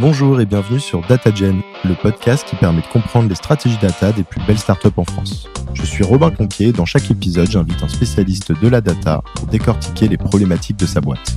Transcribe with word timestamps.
Bonjour 0.00 0.40
et 0.40 0.44
bienvenue 0.44 0.80
sur 0.80 1.06
DataGen, 1.06 1.62
le 1.84 1.94
podcast 1.94 2.44
qui 2.48 2.56
permet 2.56 2.80
de 2.80 2.86
comprendre 2.88 3.28
les 3.28 3.36
stratégies 3.36 3.78
data 3.78 4.10
des 4.10 4.24
plus 4.24 4.44
belles 4.44 4.58
startups 4.58 4.88
en 4.96 5.04
France. 5.04 5.48
Je 5.72 5.84
suis 5.84 6.02
Robin 6.02 6.32
Conquier 6.32 6.72
dans 6.72 6.84
chaque 6.84 7.08
épisode, 7.12 7.48
j'invite 7.48 7.80
un 7.80 7.86
spécialiste 7.86 8.50
de 8.60 8.66
la 8.66 8.80
data 8.80 9.22
pour 9.36 9.46
décortiquer 9.46 10.08
les 10.08 10.16
problématiques 10.16 10.78
de 10.78 10.86
sa 10.86 11.00
boîte. 11.00 11.36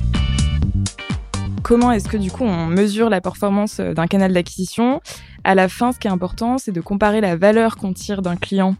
Comment 1.62 1.92
est-ce 1.92 2.08
que 2.08 2.16
du 2.16 2.32
coup 2.32 2.42
on 2.42 2.66
mesure 2.66 3.08
la 3.10 3.20
performance 3.20 3.78
d'un 3.78 4.08
canal 4.08 4.32
d'acquisition? 4.32 5.00
À 5.44 5.54
la 5.54 5.68
fin, 5.68 5.92
ce 5.92 6.00
qui 6.00 6.08
est 6.08 6.10
important, 6.10 6.58
c'est 6.58 6.72
de 6.72 6.80
comparer 6.80 7.20
la 7.20 7.36
valeur 7.36 7.76
qu'on 7.76 7.92
tire 7.92 8.22
d'un 8.22 8.34
client 8.34 8.74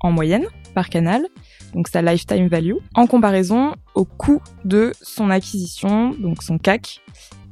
en 0.00 0.12
moyenne 0.12 0.44
par 0.74 0.90
canal, 0.90 1.26
donc 1.72 1.88
sa 1.88 2.02
lifetime 2.02 2.48
value, 2.48 2.74
en 2.94 3.06
comparaison 3.06 3.76
au 3.94 4.04
coût 4.04 4.42
de 4.66 4.92
son 5.00 5.30
acquisition, 5.30 6.10
donc 6.18 6.42
son 6.42 6.58
CAC. 6.58 7.00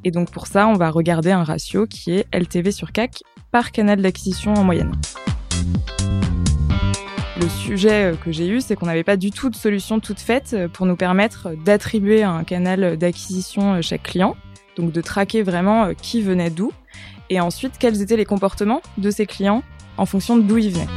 Et 0.05 0.11
donc 0.11 0.31
pour 0.31 0.47
ça, 0.47 0.67
on 0.69 0.75
va 0.75 0.91
regarder 0.91 1.31
un 1.31 1.45
ratio 1.45 1.87
qui 1.87 2.13
est 2.13 2.27
LTV 2.33 2.73
sur 2.73 2.93
CAC 2.93 3.23
par 3.51 3.73
canal 3.73 4.01
d'acquisition 4.01 4.55
en 4.55 4.65
moyenne. 4.65 4.93
Le 7.41 7.49
sujet 7.49 8.15
que 8.23 8.33
j'ai 8.33 8.49
eu, 8.49 8.61
c'est 8.61 8.77
qu'on 8.77 8.87
n'avait 8.87 9.05
pas 9.05 9.17
du 9.17 9.31
tout 9.31 9.49
de 9.49 9.57
solution 9.57 9.99
toute 10.01 10.21
faite 10.21 10.57
pour 10.73 10.87
nous 10.87 10.97
permettre 10.97 11.51
d'attribuer 11.65 12.23
un 12.23 12.45
canal 12.45 12.99
d'acquisition 12.99 13.81
chaque 13.81 14.03
client, 14.03 14.37
donc 14.77 14.93
de 14.93 15.01
traquer 15.01 15.43
vraiment 15.43 15.95
qui 15.95 16.21
venait 16.21 16.51
d'où, 16.51 16.73
et 17.31 17.41
ensuite 17.41 17.75
quels 17.79 18.03
étaient 18.03 18.17
les 18.17 18.27
comportements 18.27 18.83
de 18.99 19.11
ces 19.11 19.25
clients 19.25 19.63
en 19.97 20.07
fonction 20.07 20.37
d'où 20.37 20.59
ils 20.59 20.71
venaient. 20.71 20.89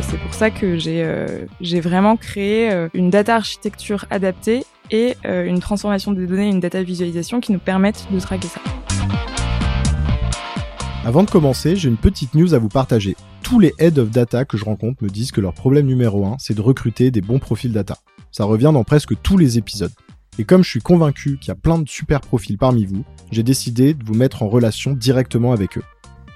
C'est 0.00 0.18
pour 0.18 0.34
ça 0.34 0.50
que 0.50 0.78
j'ai 0.78 1.02
euh, 1.04 1.46
vraiment 1.60 2.16
créé 2.16 2.70
euh, 2.70 2.88
une 2.94 3.10
data 3.10 3.36
architecture 3.36 4.06
adaptée 4.10 4.64
et 4.90 5.16
euh, 5.24 5.44
une 5.44 5.60
transformation 5.60 6.12
des 6.12 6.26
données, 6.26 6.48
une 6.48 6.60
data 6.60 6.82
visualisation 6.82 7.40
qui 7.40 7.52
nous 7.52 7.58
permettent 7.58 8.06
de 8.10 8.20
traquer 8.20 8.48
ça. 8.48 8.60
Avant 11.04 11.24
de 11.24 11.30
commencer, 11.30 11.74
j'ai 11.74 11.88
une 11.88 11.96
petite 11.96 12.34
news 12.34 12.54
à 12.54 12.58
vous 12.58 12.68
partager. 12.68 13.16
Tous 13.42 13.58
les 13.58 13.74
head 13.78 13.98
of 13.98 14.10
data 14.10 14.44
que 14.44 14.56
je 14.56 14.64
rencontre 14.64 15.02
me 15.02 15.08
disent 15.08 15.32
que 15.32 15.40
leur 15.40 15.52
problème 15.52 15.86
numéro 15.86 16.24
un, 16.26 16.36
c'est 16.38 16.54
de 16.54 16.60
recruter 16.60 17.10
des 17.10 17.20
bons 17.20 17.40
profils 17.40 17.72
data. 17.72 17.98
Ça 18.30 18.44
revient 18.44 18.70
dans 18.72 18.84
presque 18.84 19.20
tous 19.20 19.36
les 19.36 19.58
épisodes. 19.58 19.92
Et 20.38 20.44
comme 20.44 20.62
je 20.62 20.70
suis 20.70 20.80
convaincu 20.80 21.38
qu'il 21.38 21.48
y 21.48 21.50
a 21.50 21.56
plein 21.56 21.78
de 21.78 21.88
super 21.88 22.20
profils 22.20 22.56
parmi 22.56 22.86
vous, 22.86 23.04
j'ai 23.30 23.42
décidé 23.42 23.94
de 23.94 24.04
vous 24.04 24.14
mettre 24.14 24.42
en 24.42 24.48
relation 24.48 24.92
directement 24.92 25.52
avec 25.52 25.76
eux. 25.76 25.82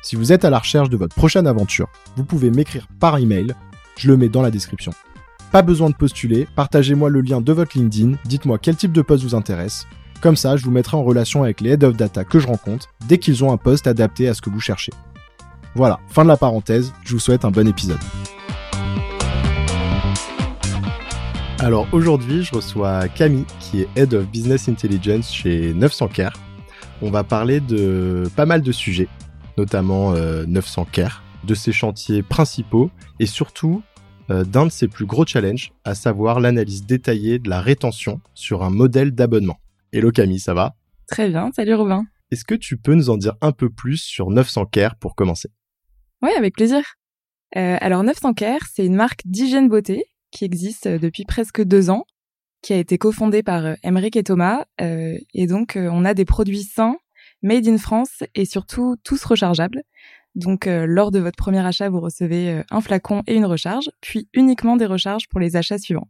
Si 0.02 0.16
vous 0.16 0.32
êtes 0.32 0.44
à 0.44 0.50
la 0.50 0.58
recherche 0.58 0.90
de 0.90 0.96
votre 0.96 1.14
prochaine 1.14 1.46
aventure, 1.46 1.88
vous 2.16 2.24
pouvez 2.24 2.50
m'écrire 2.50 2.88
par 3.00 3.18
email, 3.18 3.54
je 3.96 4.08
le 4.08 4.16
mets 4.16 4.28
dans 4.28 4.42
la 4.42 4.50
description. 4.50 4.92
Pas 5.56 5.62
besoin 5.62 5.88
de 5.88 5.94
postuler, 5.94 6.46
partagez-moi 6.54 7.08
le 7.08 7.22
lien 7.22 7.40
de 7.40 7.50
votre 7.50 7.78
LinkedIn, 7.78 8.18
dites-moi 8.26 8.58
quel 8.58 8.76
type 8.76 8.92
de 8.92 9.00
poste 9.00 9.24
vous 9.24 9.34
intéresse. 9.34 9.86
Comme 10.20 10.36
ça, 10.36 10.58
je 10.58 10.62
vous 10.62 10.70
mettrai 10.70 10.98
en 10.98 11.02
relation 11.02 11.44
avec 11.44 11.62
les 11.62 11.70
head 11.70 11.82
of 11.82 11.96
data 11.96 12.24
que 12.24 12.38
je 12.38 12.46
rencontre 12.46 12.88
dès 13.08 13.16
qu'ils 13.16 13.42
ont 13.42 13.50
un 13.50 13.56
poste 13.56 13.86
adapté 13.86 14.28
à 14.28 14.34
ce 14.34 14.42
que 14.42 14.50
vous 14.50 14.60
cherchez. 14.60 14.92
Voilà, 15.74 15.98
fin 16.10 16.24
de 16.24 16.28
la 16.28 16.36
parenthèse, 16.36 16.92
je 17.06 17.14
vous 17.14 17.18
souhaite 17.18 17.46
un 17.46 17.50
bon 17.50 17.66
épisode. 17.66 17.96
Alors 21.60 21.88
aujourd'hui, 21.90 22.42
je 22.42 22.54
reçois 22.54 23.08
Camille 23.08 23.46
qui 23.58 23.80
est 23.80 23.88
Head 23.96 24.12
of 24.12 24.26
Business 24.26 24.68
Intelligence 24.68 25.32
chez 25.32 25.72
900 25.72 26.08
Care. 26.08 26.34
On 27.00 27.10
va 27.10 27.24
parler 27.24 27.60
de 27.60 28.28
pas 28.36 28.44
mal 28.44 28.60
de 28.60 28.72
sujets, 28.72 29.08
notamment 29.56 30.12
900 30.12 30.86
euh, 30.98 31.04
de 31.44 31.54
ses 31.54 31.72
chantiers 31.72 32.22
principaux 32.22 32.90
et 33.20 33.26
surtout 33.26 33.82
d'un 34.28 34.66
de 34.66 34.70
ses 34.70 34.88
plus 34.88 35.06
gros 35.06 35.26
challenges, 35.26 35.72
à 35.84 35.94
savoir 35.94 36.40
l'analyse 36.40 36.84
détaillée 36.84 37.38
de 37.38 37.48
la 37.48 37.60
rétention 37.60 38.20
sur 38.34 38.62
un 38.62 38.70
modèle 38.70 39.12
d'abonnement. 39.12 39.58
Hello 39.92 40.10
Camille, 40.10 40.40
ça 40.40 40.54
va? 40.54 40.74
Très 41.06 41.28
bien, 41.28 41.50
salut 41.54 41.74
Robin. 41.74 42.04
Est-ce 42.30 42.44
que 42.44 42.54
tu 42.54 42.76
peux 42.76 42.94
nous 42.94 43.10
en 43.10 43.16
dire 43.16 43.34
un 43.40 43.52
peu 43.52 43.70
plus 43.70 43.98
sur 43.98 44.30
900 44.30 44.66
Care 44.66 44.96
pour 44.96 45.14
commencer? 45.14 45.50
Oui, 46.22 46.30
avec 46.36 46.54
plaisir. 46.54 46.82
Euh, 47.56 47.76
alors 47.80 48.02
900 48.02 48.34
Care, 48.34 48.66
c'est 48.72 48.84
une 48.84 48.96
marque 48.96 49.22
d'hygiène 49.24 49.68
beauté 49.68 50.04
qui 50.32 50.44
existe 50.44 50.88
depuis 50.88 51.24
presque 51.24 51.62
deux 51.62 51.88
ans, 51.90 52.04
qui 52.62 52.72
a 52.72 52.78
été 52.78 52.98
cofondée 52.98 53.42
par 53.42 53.76
Emeric 53.84 54.16
et 54.16 54.24
Thomas. 54.24 54.64
et 54.80 55.46
donc, 55.46 55.78
on 55.80 56.04
a 56.04 56.14
des 56.14 56.24
produits 56.24 56.64
sains 56.64 56.96
made 57.42 57.68
in 57.68 57.78
France 57.78 58.22
et 58.34 58.44
surtout 58.44 58.96
tous 59.04 59.24
rechargeables. 59.24 59.82
Donc 60.36 60.66
euh, 60.66 60.86
lors 60.86 61.10
de 61.10 61.18
votre 61.18 61.36
premier 61.36 61.64
achat, 61.66 61.88
vous 61.88 62.00
recevez 62.00 62.50
euh, 62.50 62.62
un 62.70 62.80
flacon 62.82 63.22
et 63.26 63.34
une 63.34 63.46
recharge, 63.46 63.90
puis 64.02 64.28
uniquement 64.34 64.76
des 64.76 64.86
recharges 64.86 65.28
pour 65.28 65.40
les 65.40 65.56
achats 65.56 65.78
suivants. 65.78 66.08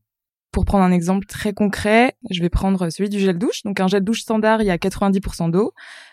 Pour 0.50 0.64
prendre 0.64 0.84
un 0.84 0.90
exemple 0.90 1.26
très 1.26 1.52
concret, 1.52 2.14
je 2.30 2.40
vais 2.40 2.48
prendre 2.48 2.88
celui 2.90 3.08
du 3.08 3.20
gel 3.20 3.38
douche. 3.38 3.62
Donc 3.64 3.78
un 3.78 3.88
gel 3.88 4.02
douche 4.02 4.22
standard, 4.22 4.62
il 4.62 4.66
y 4.66 4.70
a 4.70 4.78
90% 4.78 5.50
d'eau. 5.50 5.72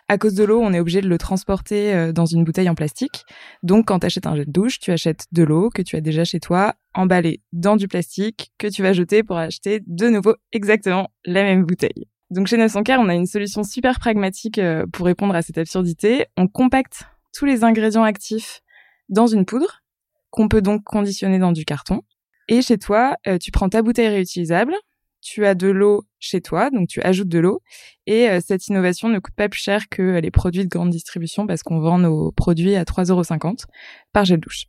À 0.09 0.17
cause 0.17 0.35
de 0.35 0.43
l'eau, 0.43 0.59
on 0.61 0.73
est 0.73 0.79
obligé 0.79 1.01
de 1.01 1.07
le 1.07 1.17
transporter 1.17 1.93
euh, 1.93 2.11
dans 2.11 2.25
une 2.25 2.43
bouteille 2.43 2.69
en 2.69 2.75
plastique. 2.75 3.23
Donc 3.63 3.87
quand 3.87 3.99
tu 3.99 4.05
achètes 4.05 4.27
un 4.27 4.35
gel 4.35 4.51
douche, 4.51 4.79
tu 4.79 4.91
achètes 4.91 5.25
de 5.31 5.43
l'eau 5.43 5.69
que 5.69 5.81
tu 5.81 5.95
as 5.95 6.01
déjà 6.01 6.23
chez 6.23 6.39
toi, 6.39 6.75
emballée 6.93 7.41
dans 7.51 7.77
du 7.77 7.87
plastique, 7.87 8.51
que 8.59 8.67
tu 8.67 8.83
vas 8.83 8.93
jeter 8.93 9.23
pour 9.23 9.37
acheter 9.37 9.81
de 9.87 10.09
nouveau 10.09 10.35
exactement 10.51 11.09
la 11.25 11.43
même 11.43 11.63
bouteille. 11.63 12.07
Donc 12.29 12.47
chez 12.47 12.57
900 12.57 12.83
Care, 12.83 12.99
on 12.99 13.09
a 13.09 13.15
une 13.15 13.27
solution 13.27 13.63
super 13.63 13.99
pragmatique 13.99 14.59
euh, 14.59 14.85
pour 14.91 15.05
répondre 15.05 15.35
à 15.35 15.41
cette 15.41 15.57
absurdité. 15.57 16.25
On 16.35 16.47
compacte 16.47 17.05
tous 17.33 17.45
les 17.45 17.63
ingrédients 17.63 18.03
actifs 18.03 18.61
dans 19.09 19.27
une 19.27 19.45
poudre 19.45 19.81
qu'on 20.29 20.47
peut 20.47 20.61
donc 20.61 20.83
conditionner 20.83 21.39
dans 21.39 21.51
du 21.51 21.65
carton. 21.65 22.01
Et 22.47 22.61
chez 22.61 22.77
toi, 22.77 23.17
euh, 23.27 23.37
tu 23.37 23.51
prends 23.51 23.69
ta 23.69 23.81
bouteille 23.81 24.07
réutilisable, 24.07 24.73
tu 25.21 25.45
as 25.45 25.55
de 25.55 25.67
l'eau 25.67 26.05
chez 26.19 26.41
toi, 26.41 26.69
donc 26.69 26.87
tu 26.87 27.01
ajoutes 27.01 27.29
de 27.29 27.39
l'eau. 27.39 27.61
Et 28.07 28.29
euh, 28.29 28.39
cette 28.45 28.67
innovation 28.67 29.09
ne 29.09 29.19
coûte 29.19 29.35
pas 29.35 29.47
plus 29.47 29.61
cher 29.61 29.87
que 29.89 30.19
les 30.19 30.31
produits 30.31 30.63
de 30.63 30.69
grande 30.69 30.89
distribution 30.89 31.47
parce 31.47 31.63
qu'on 31.63 31.79
vend 31.79 31.99
nos 31.99 32.31
produits 32.31 32.75
à 32.75 32.83
3,50€ 32.83 33.65
par 34.11 34.25
gel 34.25 34.39
douche. 34.39 34.65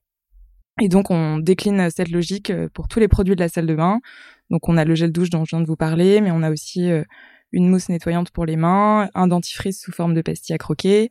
Et 0.80 0.88
donc 0.88 1.10
on 1.10 1.38
décline 1.38 1.88
cette 1.90 2.10
logique 2.10 2.52
pour 2.74 2.88
tous 2.88 2.98
les 2.98 3.08
produits 3.08 3.36
de 3.36 3.40
la 3.40 3.48
salle 3.48 3.66
de 3.66 3.74
bain. 3.74 4.00
Donc 4.50 4.68
on 4.68 4.76
a 4.76 4.84
le 4.84 4.94
gel 4.94 5.12
douche 5.12 5.30
dont 5.30 5.44
je 5.44 5.50
viens 5.50 5.60
de 5.60 5.66
vous 5.66 5.76
parler, 5.76 6.20
mais 6.20 6.32
on 6.32 6.42
a 6.42 6.50
aussi 6.50 6.90
une 7.52 7.68
mousse 7.68 7.88
nettoyante 7.88 8.30
pour 8.30 8.44
les 8.44 8.56
mains, 8.56 9.08
un 9.14 9.28
dentifrice 9.28 9.80
sous 9.80 9.92
forme 9.92 10.14
de 10.14 10.22
pastille 10.22 10.54
à 10.54 10.58
croquer, 10.58 11.10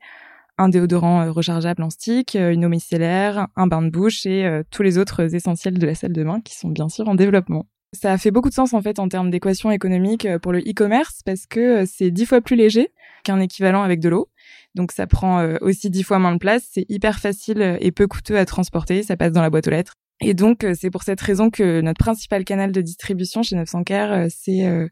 un 0.58 0.70
déodorant 0.70 1.22
euh, 1.22 1.32
rechargeable 1.32 1.84
en 1.84 1.90
stick, 1.90 2.36
euh, 2.36 2.52
une 2.52 2.66
eau 2.66 2.70
micellaire, 2.70 3.48
un 3.56 3.68
bain 3.68 3.82
de 3.82 3.90
bouche 3.90 4.26
et 4.26 4.46
euh, 4.46 4.64
tous 4.72 4.84
les 4.84 4.98
autres 4.98 5.34
essentiels 5.34 5.78
de 5.78 5.86
la 5.86 5.96
salle 5.96 6.14
de 6.14 6.24
bain 6.24 6.42
qui 6.42 6.56
sont 6.56 6.70
bien 6.70 6.90
sûr 6.90 7.08
en 7.08 7.16
développement. 7.16 7.66
Ça 7.94 8.12
a 8.12 8.18
fait 8.18 8.32
beaucoup 8.32 8.50
de 8.50 8.54
sens 8.54 8.74
en 8.74 8.82
fait 8.82 8.98
en 8.98 9.08
termes 9.08 9.30
d'équation 9.30 9.70
économique 9.70 10.28
pour 10.42 10.52
le 10.52 10.60
e-commerce 10.60 11.22
parce 11.26 11.46
que 11.46 11.86
c'est 11.86 12.10
dix 12.10 12.26
fois 12.26 12.42
plus 12.42 12.56
léger 12.56 12.92
qu'un 13.24 13.40
équivalent 13.40 13.84
avec 13.84 14.00
de 14.00 14.10
l'eau. 14.10 14.30
Donc 14.74 14.92
ça 14.92 15.06
prend 15.06 15.46
aussi 15.62 15.92
dix 15.92 16.02
fois 16.02 16.18
moins 16.18 16.34
de 16.34 16.40
place, 16.40 16.68
c'est 16.72 16.88
hyper 16.90 17.20
facile 17.20 17.78
et 17.80 17.92
peu 17.92 18.08
coûteux 18.08 18.40
à 18.40 18.46
transporter, 18.46 19.04
ça 19.04 19.16
passe 19.16 19.32
dans 19.32 19.44
la 19.44 19.52
boîte 19.52 19.68
aux 19.68 19.72
lettres. 19.72 19.94
Et 20.22 20.34
donc 20.34 20.66
c'est 20.74 20.90
pour 20.90 21.04
cette 21.04 21.22
raison 21.22 21.52
que 21.52 21.82
notre 21.82 22.00
principal 22.00 22.44
canal 22.46 22.72
de 22.72 22.82
distribution 22.82 23.44
chez 23.44 23.56
900 23.56 23.84
Care, 23.84 24.26
c'est 24.30 24.90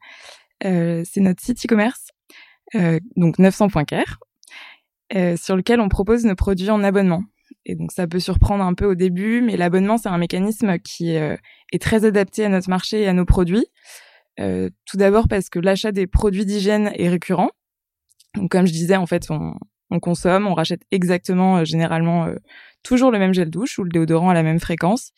notre 0.63 1.41
site 1.43 1.65
e-commerce, 1.65 2.11
euh, 2.75 2.99
donc 3.17 3.37
900.care, 3.37 4.19
euh, 5.15 5.35
sur 5.37 5.55
lequel 5.55 5.79
on 5.79 5.89
propose 5.89 6.25
nos 6.25 6.35
produits 6.35 6.69
en 6.69 6.83
abonnement. 6.83 7.23
Et 7.65 7.75
donc 7.75 7.91
ça 7.91 8.07
peut 8.07 8.19
surprendre 8.19 8.63
un 8.63 8.73
peu 8.73 8.85
au 8.85 8.95
début, 8.95 9.41
mais 9.41 9.57
l'abonnement 9.57 9.97
c'est 9.97 10.09
un 10.09 10.17
mécanisme 10.17 10.79
qui 10.79 11.11
est 11.11 11.81
très 11.81 12.05
adapté 12.05 12.45
à 12.45 12.49
notre 12.49 12.69
marché 12.69 13.01
et 13.01 13.07
à 13.07 13.13
nos 13.13 13.25
produits. 13.25 13.65
tout 14.37 14.97
d'abord 14.97 15.27
parce 15.27 15.49
que 15.49 15.59
l'achat 15.59 15.91
des 15.91 16.07
produits 16.07 16.45
d'hygiène 16.45 16.91
est 16.95 17.09
récurrent. 17.09 17.51
Donc 18.35 18.49
comme 18.49 18.65
je 18.65 18.71
disais, 18.71 18.95
en 18.95 19.05
fait, 19.05 19.29
on, 19.29 19.53
on 19.91 19.99
consomme, 19.99 20.47
on 20.47 20.53
rachète 20.53 20.81
exactement, 20.91 21.63
généralement, 21.65 22.27
toujours 22.81 23.11
le 23.11 23.19
même 23.19 23.33
gel 23.33 23.49
douche 23.49 23.77
ou 23.77 23.83
le 23.83 23.89
déodorant 23.89 24.29
à 24.29 24.33
la 24.33 24.43
même 24.43 24.59
fréquence. 24.59 25.11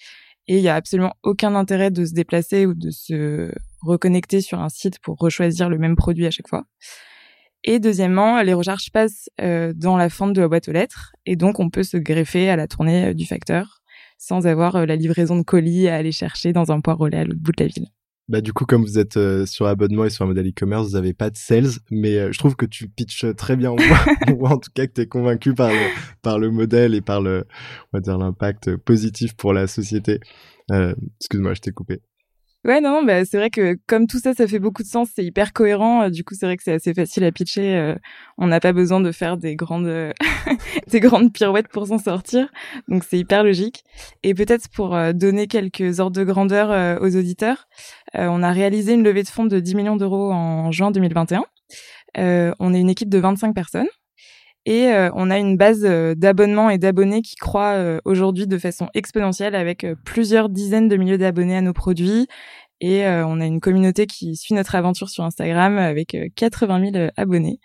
Et 0.47 0.57
il 0.57 0.63
y 0.63 0.67
a 0.67 0.75
absolument 0.75 1.13
aucun 1.23 1.55
intérêt 1.55 1.91
de 1.91 2.03
se 2.05 2.13
déplacer 2.13 2.65
ou 2.65 2.73
de 2.73 2.89
se 2.91 3.51
reconnecter 3.81 4.41
sur 4.41 4.59
un 4.59 4.69
site 4.69 4.99
pour 4.99 5.17
rechoisir 5.17 5.69
le 5.69 5.77
même 5.77 5.95
produit 5.95 6.25
à 6.25 6.31
chaque 6.31 6.49
fois. 6.49 6.65
Et 7.63 7.79
deuxièmement, 7.79 8.41
les 8.41 8.53
recharges 8.53 8.91
passent 8.91 9.29
euh, 9.41 9.73
dans 9.75 9.95
la 9.95 10.09
fente 10.09 10.33
de 10.33 10.41
la 10.41 10.47
boîte 10.47 10.67
aux 10.67 10.73
lettres 10.73 11.13
et 11.25 11.35
donc 11.35 11.59
on 11.59 11.69
peut 11.69 11.83
se 11.83 11.97
greffer 11.97 12.49
à 12.49 12.55
la 12.55 12.67
tournée 12.67 13.07
euh, 13.07 13.13
du 13.13 13.25
facteur 13.25 13.81
sans 14.17 14.47
avoir 14.47 14.75
euh, 14.75 14.85
la 14.85 14.95
livraison 14.95 15.37
de 15.37 15.43
colis 15.43 15.87
à 15.87 15.95
aller 15.95 16.11
chercher 16.11 16.51
dans 16.51 16.71
un 16.71 16.81
point 16.81 16.93
relais 16.93 17.19
à 17.19 17.23
l'autre 17.25 17.39
bout 17.39 17.53
de 17.53 17.63
la 17.63 17.67
ville. 17.67 17.87
Bah 18.29 18.41
du 18.41 18.53
coup, 18.53 18.65
comme 18.65 18.83
vous 18.83 18.99
êtes 18.99 19.19
sur 19.45 19.67
abonnement 19.67 20.05
et 20.05 20.09
sur 20.09 20.23
un 20.23 20.29
modèle 20.29 20.47
e-commerce, 20.47 20.87
vous 20.87 20.93
n'avez 20.93 21.13
pas 21.13 21.29
de 21.29 21.35
sales, 21.35 21.71
mais 21.91 22.31
je 22.31 22.39
trouve 22.39 22.55
que 22.55 22.65
tu 22.65 22.87
pitches 22.87 23.25
très 23.35 23.57
bien. 23.57 23.71
On 23.71 24.33
voit, 24.35 24.51
en 24.53 24.57
tout 24.57 24.71
cas 24.73 24.87
que 24.87 24.93
tu 24.93 25.01
es 25.01 25.07
convaincu 25.07 25.53
par 25.53 25.69
le, 25.69 25.79
par 26.21 26.39
le 26.39 26.49
modèle 26.49 26.95
et 26.95 27.01
par 27.01 27.19
le, 27.19 27.45
on 27.91 27.97
va 27.97 27.99
dire 27.99 28.17
l'impact 28.17 28.77
positif 28.77 29.35
pour 29.35 29.51
la 29.51 29.67
société. 29.67 30.21
Excuse-moi, 31.19 31.53
je 31.53 31.59
t'ai 31.59 31.71
coupé. 31.71 31.99
Ouais, 32.65 32.79
non, 32.79 33.03
bah, 33.03 33.25
c'est 33.25 33.35
vrai 33.37 33.49
que 33.49 33.77
comme 33.87 34.07
tout 34.07 34.19
ça, 34.19 34.33
ça 34.33 34.47
fait 34.47 34.59
beaucoup 34.59 34.83
de 34.83 34.87
sens, 34.87 35.09
c'est 35.13 35.25
hyper 35.25 35.51
cohérent. 35.51 36.03
Euh, 36.03 36.09
du 36.09 36.23
coup, 36.23 36.33
c'est 36.33 36.45
vrai 36.45 36.55
que 36.55 36.63
c'est 36.63 36.71
assez 36.71 36.93
facile 36.93 37.25
à 37.25 37.31
pitcher. 37.33 37.75
Euh, 37.75 37.95
on 38.37 38.47
n'a 38.47 38.61
pas 38.61 38.71
besoin 38.71 39.01
de 39.01 39.11
faire 39.11 39.35
des 39.35 39.57
grandes, 39.57 40.13
des 40.87 40.99
grandes 41.01 41.33
pirouettes 41.33 41.67
pour 41.67 41.87
s'en 41.87 41.97
sortir. 41.97 42.47
Donc, 42.87 43.03
c'est 43.03 43.17
hyper 43.17 43.43
logique. 43.43 43.83
Et 44.23 44.33
peut-être 44.33 44.69
pour 44.69 44.95
euh, 44.95 45.11
donner 45.11 45.47
quelques 45.47 45.99
ordres 45.99 46.17
de 46.17 46.23
grandeur 46.23 47.01
aux 47.01 47.15
auditeurs, 47.17 47.67
on 48.13 48.43
a 48.43 48.51
réalisé 48.51 48.93
une 48.93 49.03
levée 49.03 49.23
de 49.23 49.27
fonds 49.27 49.45
de 49.45 49.59
10 49.59 49.75
millions 49.75 49.95
d'euros 49.97 50.31
en 50.31 50.71
juin 50.71 50.91
2021. 50.91 51.43
on 52.15 52.73
est 52.73 52.79
une 52.79 52.89
équipe 52.89 53.09
de 53.09 53.17
25 53.17 53.53
personnes 53.53 53.87
et 54.65 54.91
on 55.13 55.29
a 55.29 55.37
une 55.37 55.57
base 55.57 55.81
d'abonnements 56.15 56.69
et 56.69 56.77
d'abonnés 56.77 57.21
qui 57.21 57.35
croît 57.35 57.99
aujourd'hui 58.05 58.47
de 58.47 58.57
façon 58.57 58.87
exponentielle 58.93 59.55
avec 59.55 59.85
plusieurs 60.05 60.49
dizaines 60.49 60.87
de 60.87 60.95
milliers 60.95 61.17
d'abonnés 61.17 61.57
à 61.57 61.61
nos 61.61 61.73
produits 61.73 62.27
et 62.83 63.05
euh, 63.05 63.25
on 63.25 63.39
a 63.39 63.45
une 63.45 63.61
communauté 63.61 64.07
qui 64.07 64.35
suit 64.35 64.53
notre 64.53 64.75
aventure 64.75 65.07
sur 65.07 65.23
Instagram 65.23 65.77
avec 65.77 66.17
80 66.35 66.81
euh, 66.81 66.91
000 66.91 67.09
abonnés. 67.15 67.61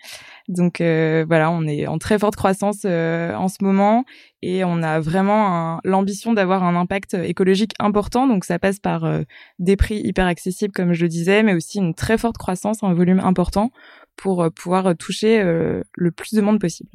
Donc 0.47 0.81
euh, 0.81 1.25
voilà, 1.27 1.51
on 1.51 1.67
est 1.67 1.89
en 1.89 1.99
très 1.99 2.21
forte 2.21 2.37
croissance 2.37 2.85
en 2.85 3.49
ce 3.49 3.57
moment 3.61 4.05
et 4.43 4.63
on 4.63 4.81
a 4.81 5.01
vraiment 5.01 5.81
l'ambition 5.83 6.35
d'avoir 6.35 6.63
un 6.63 6.77
impact 6.77 7.15
écologique 7.15 7.73
important. 7.81 8.29
Donc 8.29 8.45
ça 8.45 8.61
passe 8.61 8.79
par 8.79 9.11
des 9.59 9.75
prix 9.75 9.97
hyper 9.97 10.27
accessibles, 10.27 10.73
comme 10.73 10.93
je 10.93 11.03
le 11.03 11.09
disais, 11.09 11.43
mais 11.43 11.55
aussi 11.55 11.79
une 11.79 11.95
très 11.95 12.17
forte 12.17 12.39
croissance, 12.39 12.85
un 12.85 12.95
volume 12.95 13.19
important 13.19 13.73
pour 14.19 14.51
pouvoir 14.55 14.95
toucher 14.97 15.43
le 15.43 16.11
plus 16.11 16.35
de 16.35 16.41
monde 16.43 16.61
possible. 16.61 16.91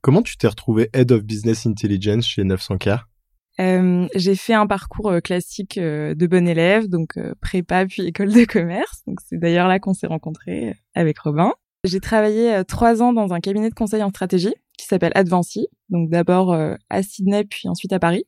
Comment 0.00 0.22
tu 0.22 0.36
t'es 0.36 0.48
retrouvé 0.48 0.90
Head 0.92 1.12
of 1.12 1.22
Business 1.22 1.66
Intelligence 1.66 2.26
chez 2.26 2.42
900K 2.42 3.00
euh, 3.58 4.06
j'ai 4.14 4.36
fait 4.36 4.54
un 4.54 4.66
parcours 4.66 5.10
euh, 5.10 5.20
classique 5.20 5.78
euh, 5.78 6.14
de 6.14 6.26
bon 6.26 6.46
élève, 6.46 6.88
donc 6.88 7.18
prépa 7.40 7.86
puis 7.86 8.02
école 8.02 8.32
de 8.32 8.44
commerce. 8.44 9.02
Donc 9.06 9.20
c'est 9.26 9.38
d'ailleurs 9.38 9.68
là 9.68 9.78
qu'on 9.78 9.94
s'est 9.94 10.06
rencontrés 10.06 10.74
avec 10.94 11.18
Robin. 11.18 11.52
J'ai 11.84 12.00
travaillé 12.00 12.62
trois 12.66 13.02
ans 13.02 13.12
dans 13.12 13.32
un 13.32 13.40
cabinet 13.40 13.70
de 13.70 13.74
conseil 13.74 14.02
en 14.02 14.10
stratégie 14.10 14.54
qui 14.76 14.86
s'appelle 14.86 15.12
Advancy, 15.14 15.68
donc 15.88 16.10
d'abord 16.10 16.52
à 16.90 17.02
Sydney 17.02 17.44
puis 17.44 17.68
ensuite 17.68 17.92
à 17.92 18.00
Paris. 18.00 18.24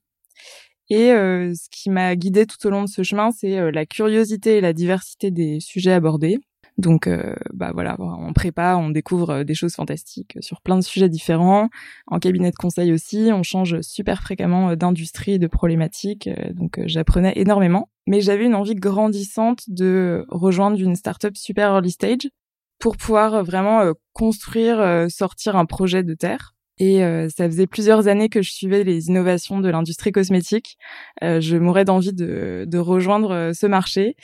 Et 0.90 1.08
ce 1.08 1.68
qui 1.70 1.90
m'a 1.90 2.14
guidée 2.14 2.46
tout 2.46 2.64
au 2.66 2.70
long 2.70 2.84
de 2.84 2.88
ce 2.88 3.02
chemin, 3.02 3.32
c'est 3.32 3.72
la 3.72 3.84
curiosité 3.84 4.58
et 4.58 4.60
la 4.60 4.72
diversité 4.72 5.32
des 5.32 5.58
sujets 5.58 5.92
abordés. 5.92 6.38
Donc, 6.78 7.08
euh, 7.08 7.34
bah 7.52 7.72
voilà, 7.74 7.96
en 8.00 8.32
prépa, 8.32 8.76
on 8.76 8.90
découvre 8.90 9.30
euh, 9.30 9.44
des 9.44 9.54
choses 9.54 9.74
fantastiques 9.74 10.38
sur 10.40 10.60
plein 10.60 10.76
de 10.76 10.84
sujets 10.84 11.08
différents. 11.08 11.68
En 12.06 12.20
cabinet 12.20 12.52
de 12.52 12.56
conseil 12.56 12.92
aussi, 12.92 13.30
on 13.32 13.42
change 13.42 13.80
super 13.80 14.22
fréquemment 14.22 14.70
euh, 14.70 14.76
d'industrie 14.76 15.40
de 15.40 15.48
problématiques. 15.48 16.30
Donc, 16.54 16.80
j'apprenais 16.86 17.32
énormément. 17.34 17.90
Mais 18.06 18.20
j'avais 18.20 18.46
une 18.46 18.54
envie 18.54 18.76
grandissante 18.76 19.64
de 19.66 20.24
rejoindre 20.28 20.80
une 20.80 20.94
startup 20.94 21.36
super 21.36 21.72
early 21.72 21.90
stage 21.90 22.30
pour 22.78 22.96
pouvoir 22.96 23.44
vraiment 23.44 23.92
construire, 24.12 25.06
sortir 25.10 25.56
un 25.56 25.66
projet 25.66 26.04
de 26.04 26.14
terre. 26.14 26.54
Et 26.78 27.00
ça 27.28 27.46
faisait 27.46 27.66
plusieurs 27.66 28.08
années 28.08 28.30
que 28.30 28.40
je 28.40 28.50
suivais 28.50 28.82
les 28.82 29.08
innovations 29.08 29.60
de 29.60 29.68
l'industrie 29.68 30.12
cosmétique. 30.12 30.78
je 31.20 31.56
mourais 31.58 31.84
d'envie 31.84 32.14
de, 32.14 32.64
de 32.66 32.78
rejoindre 32.78 33.50
ce 33.52 33.66
marché. 33.66 34.16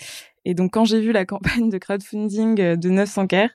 Et 0.45 0.55
donc, 0.55 0.73
quand 0.73 0.85
j'ai 0.85 1.01
vu 1.01 1.13
la 1.13 1.25
campagne 1.27 1.71
de 1.71 1.79
crowdfunding 1.79 2.61
euh, 2.61 2.77
de 2.77 2.91
900 2.91 3.27
Care, 3.27 3.51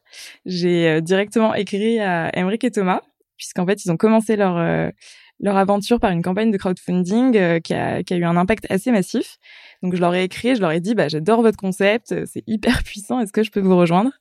j'ai 0.45 0.87
euh, 0.87 1.01
directement 1.01 1.53
écrit 1.53 1.99
à 1.99 2.31
Emric 2.35 2.63
et 2.63 2.71
Thomas, 2.71 3.01
puisqu'en 3.37 3.65
fait, 3.65 3.83
ils 3.85 3.91
ont 3.91 3.97
commencé 3.97 4.35
leur 4.35 4.57
euh, 4.57 4.89
leur 5.41 5.55
aventure 5.55 6.01
par 6.01 6.11
une 6.11 6.21
campagne 6.21 6.51
de 6.51 6.57
crowdfunding 6.57 7.61
qui, 7.61 7.73
a, 7.73 8.03
qui 8.03 8.13
a 8.13 8.17
eu 8.17 8.25
un 8.25 8.35
impact 8.35 8.65
assez 8.69 8.91
massif. 8.91 9.37
Donc, 9.81 9.95
je 9.95 10.01
leur 10.01 10.13
ai 10.13 10.25
écrit, 10.25 10.53
je 10.55 10.59
leur 10.59 10.71
ai 10.71 10.81
dit, 10.81 10.95
bah, 10.95 11.07
j'adore 11.07 11.41
votre 11.41 11.57
concept, 11.57 12.13
c'est 12.25 12.43
hyper 12.45 12.83
puissant, 12.83 13.21
est-ce 13.21 13.31
que 13.31 13.43
je 13.43 13.49
peux 13.49 13.61
vous 13.61 13.77
rejoindre? 13.77 14.11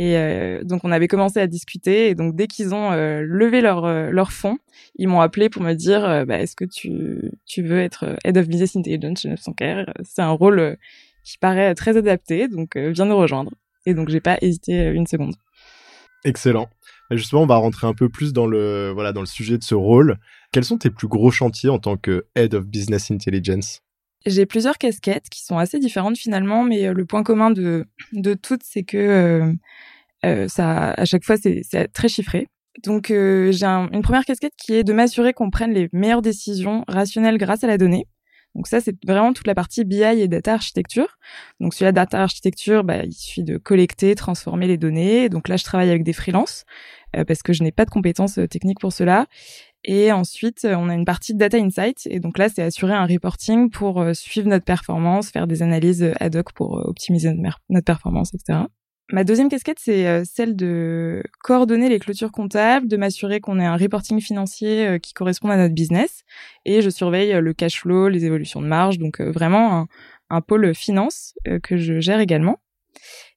Et 0.00 0.16
donc 0.62 0.84
on 0.84 0.92
avait 0.92 1.08
commencé 1.08 1.40
à 1.40 1.48
discuter 1.48 2.08
et 2.08 2.14
donc 2.14 2.36
dès 2.36 2.46
qu'ils 2.46 2.72
ont 2.72 2.92
levé 2.92 3.60
leur 3.60 4.12
leur 4.12 4.30
fonds, 4.30 4.58
ils 4.94 5.08
m'ont 5.08 5.20
appelé 5.20 5.48
pour 5.48 5.60
me 5.60 5.72
dire 5.72 6.24
bah, 6.24 6.38
est-ce 6.38 6.54
que 6.54 6.64
tu 6.64 7.32
tu 7.46 7.64
veux 7.64 7.80
être 7.80 8.16
head 8.22 8.38
of 8.38 8.46
business 8.46 8.76
intelligence 8.76 9.22
chez 9.22 9.28
900 9.28 9.52
Care 9.54 9.86
C'est 10.04 10.22
un 10.22 10.30
rôle 10.30 10.78
qui 11.28 11.36
paraît 11.36 11.74
très 11.74 11.96
adapté, 11.96 12.48
donc 12.48 12.76
euh, 12.76 12.90
viens 12.90 13.04
nous 13.04 13.16
rejoindre. 13.16 13.52
Et 13.84 13.92
donc 13.92 14.08
j'ai 14.08 14.20
pas 14.20 14.38
hésité 14.40 14.80
euh, 14.80 14.94
une 14.94 15.06
seconde. 15.06 15.34
Excellent. 16.24 16.68
Justement, 17.10 17.42
on 17.42 17.46
va 17.46 17.56
rentrer 17.56 17.86
un 17.86 17.94
peu 17.94 18.08
plus 18.08 18.32
dans 18.32 18.46
le 18.46 18.90
voilà 18.92 19.12
dans 19.12 19.20
le 19.20 19.26
sujet 19.26 19.58
de 19.58 19.62
ce 19.62 19.74
rôle. 19.74 20.18
Quels 20.52 20.64
sont 20.64 20.78
tes 20.78 20.90
plus 20.90 21.08
gros 21.08 21.30
chantiers 21.30 21.68
en 21.68 21.78
tant 21.78 21.96
que 21.96 22.26
Head 22.34 22.54
of 22.54 22.66
Business 22.66 23.10
Intelligence? 23.10 23.80
J'ai 24.26 24.46
plusieurs 24.46 24.78
casquettes 24.78 25.28
qui 25.30 25.44
sont 25.44 25.58
assez 25.58 25.78
différentes 25.78 26.18
finalement, 26.18 26.64
mais 26.64 26.86
euh, 26.86 26.92
le 26.92 27.04
point 27.04 27.22
commun 27.22 27.50
de 27.50 27.86
de 28.12 28.34
toutes, 28.34 28.62
c'est 28.64 28.82
que 28.82 29.54
ça 30.22 30.90
à 30.90 31.04
chaque 31.04 31.24
fois 31.24 31.36
c'est 31.36 31.88
très 31.92 32.08
chiffré. 32.08 32.46
Donc 32.82 33.08
j'ai 33.08 33.64
une 33.64 34.02
première 34.02 34.24
casquette 34.24 34.54
qui 34.56 34.74
est 34.74 34.84
de 34.84 34.92
m'assurer 34.92 35.32
qu'on 35.34 35.50
prenne 35.50 35.72
les 35.72 35.88
meilleures 35.92 36.22
décisions 36.22 36.84
rationnelles 36.88 37.38
grâce 37.38 37.64
à 37.64 37.66
la 37.66 37.78
donnée. 37.78 38.06
Donc 38.54 38.66
ça, 38.66 38.80
c'est 38.80 38.96
vraiment 39.04 39.32
toute 39.32 39.46
la 39.46 39.54
partie 39.54 39.84
BI 39.84 40.02
et 40.02 40.28
data 40.28 40.54
architecture. 40.54 41.18
Donc 41.60 41.74
sur 41.74 41.84
la 41.84 41.92
data 41.92 42.22
architecture, 42.22 42.82
bah, 42.84 43.04
il 43.04 43.12
suffit 43.12 43.44
de 43.44 43.56
collecter, 43.56 44.14
transformer 44.14 44.66
les 44.66 44.76
données. 44.76 45.28
Donc 45.28 45.48
là, 45.48 45.56
je 45.56 45.64
travaille 45.64 45.90
avec 45.90 46.02
des 46.02 46.12
freelances 46.12 46.64
euh, 47.16 47.24
parce 47.24 47.42
que 47.42 47.52
je 47.52 47.62
n'ai 47.62 47.72
pas 47.72 47.84
de 47.84 47.90
compétences 47.90 48.38
euh, 48.38 48.48
techniques 48.48 48.80
pour 48.80 48.92
cela. 48.92 49.26
Et 49.84 50.10
ensuite, 50.12 50.64
euh, 50.64 50.74
on 50.76 50.88
a 50.88 50.94
une 50.94 51.04
partie 51.04 51.34
de 51.34 51.38
data 51.38 51.56
insight. 51.56 52.06
Et 52.10 52.20
donc 52.20 52.38
là, 52.38 52.48
c'est 52.48 52.62
assurer 52.62 52.94
un 52.94 53.06
reporting 53.06 53.70
pour 53.70 54.04
suivre 54.14 54.48
notre 54.48 54.64
performance, 54.64 55.30
faire 55.30 55.46
des 55.46 55.62
analyses 55.62 56.12
ad 56.18 56.36
hoc 56.36 56.52
pour 56.52 56.72
optimiser 56.86 57.32
notre 57.68 57.84
performance, 57.84 58.34
etc. 58.34 58.60
Ma 59.10 59.24
deuxième 59.24 59.48
casquette, 59.48 59.78
c'est 59.80 60.06
euh, 60.06 60.22
celle 60.24 60.54
de 60.54 61.22
coordonner 61.42 61.88
les 61.88 61.98
clôtures 61.98 62.30
comptables, 62.30 62.88
de 62.88 62.96
m'assurer 62.98 63.40
qu'on 63.40 63.58
ait 63.58 63.64
un 63.64 63.76
reporting 63.76 64.20
financier 64.20 64.86
euh, 64.86 64.98
qui 64.98 65.14
corresponde 65.14 65.50
à 65.50 65.56
notre 65.56 65.74
business. 65.74 66.24
Et 66.66 66.82
je 66.82 66.90
surveille 66.90 67.32
euh, 67.32 67.40
le 67.40 67.54
cash 67.54 67.80
flow, 67.80 68.08
les 68.08 68.26
évolutions 68.26 68.60
de 68.60 68.66
marge, 68.66 68.98
donc 68.98 69.22
vraiment 69.22 69.86
un, 70.28 70.40
pôle 70.42 70.74
finance 70.74 71.34
que 71.62 71.78
je 71.78 72.00
gère 72.00 72.20
également. 72.20 72.58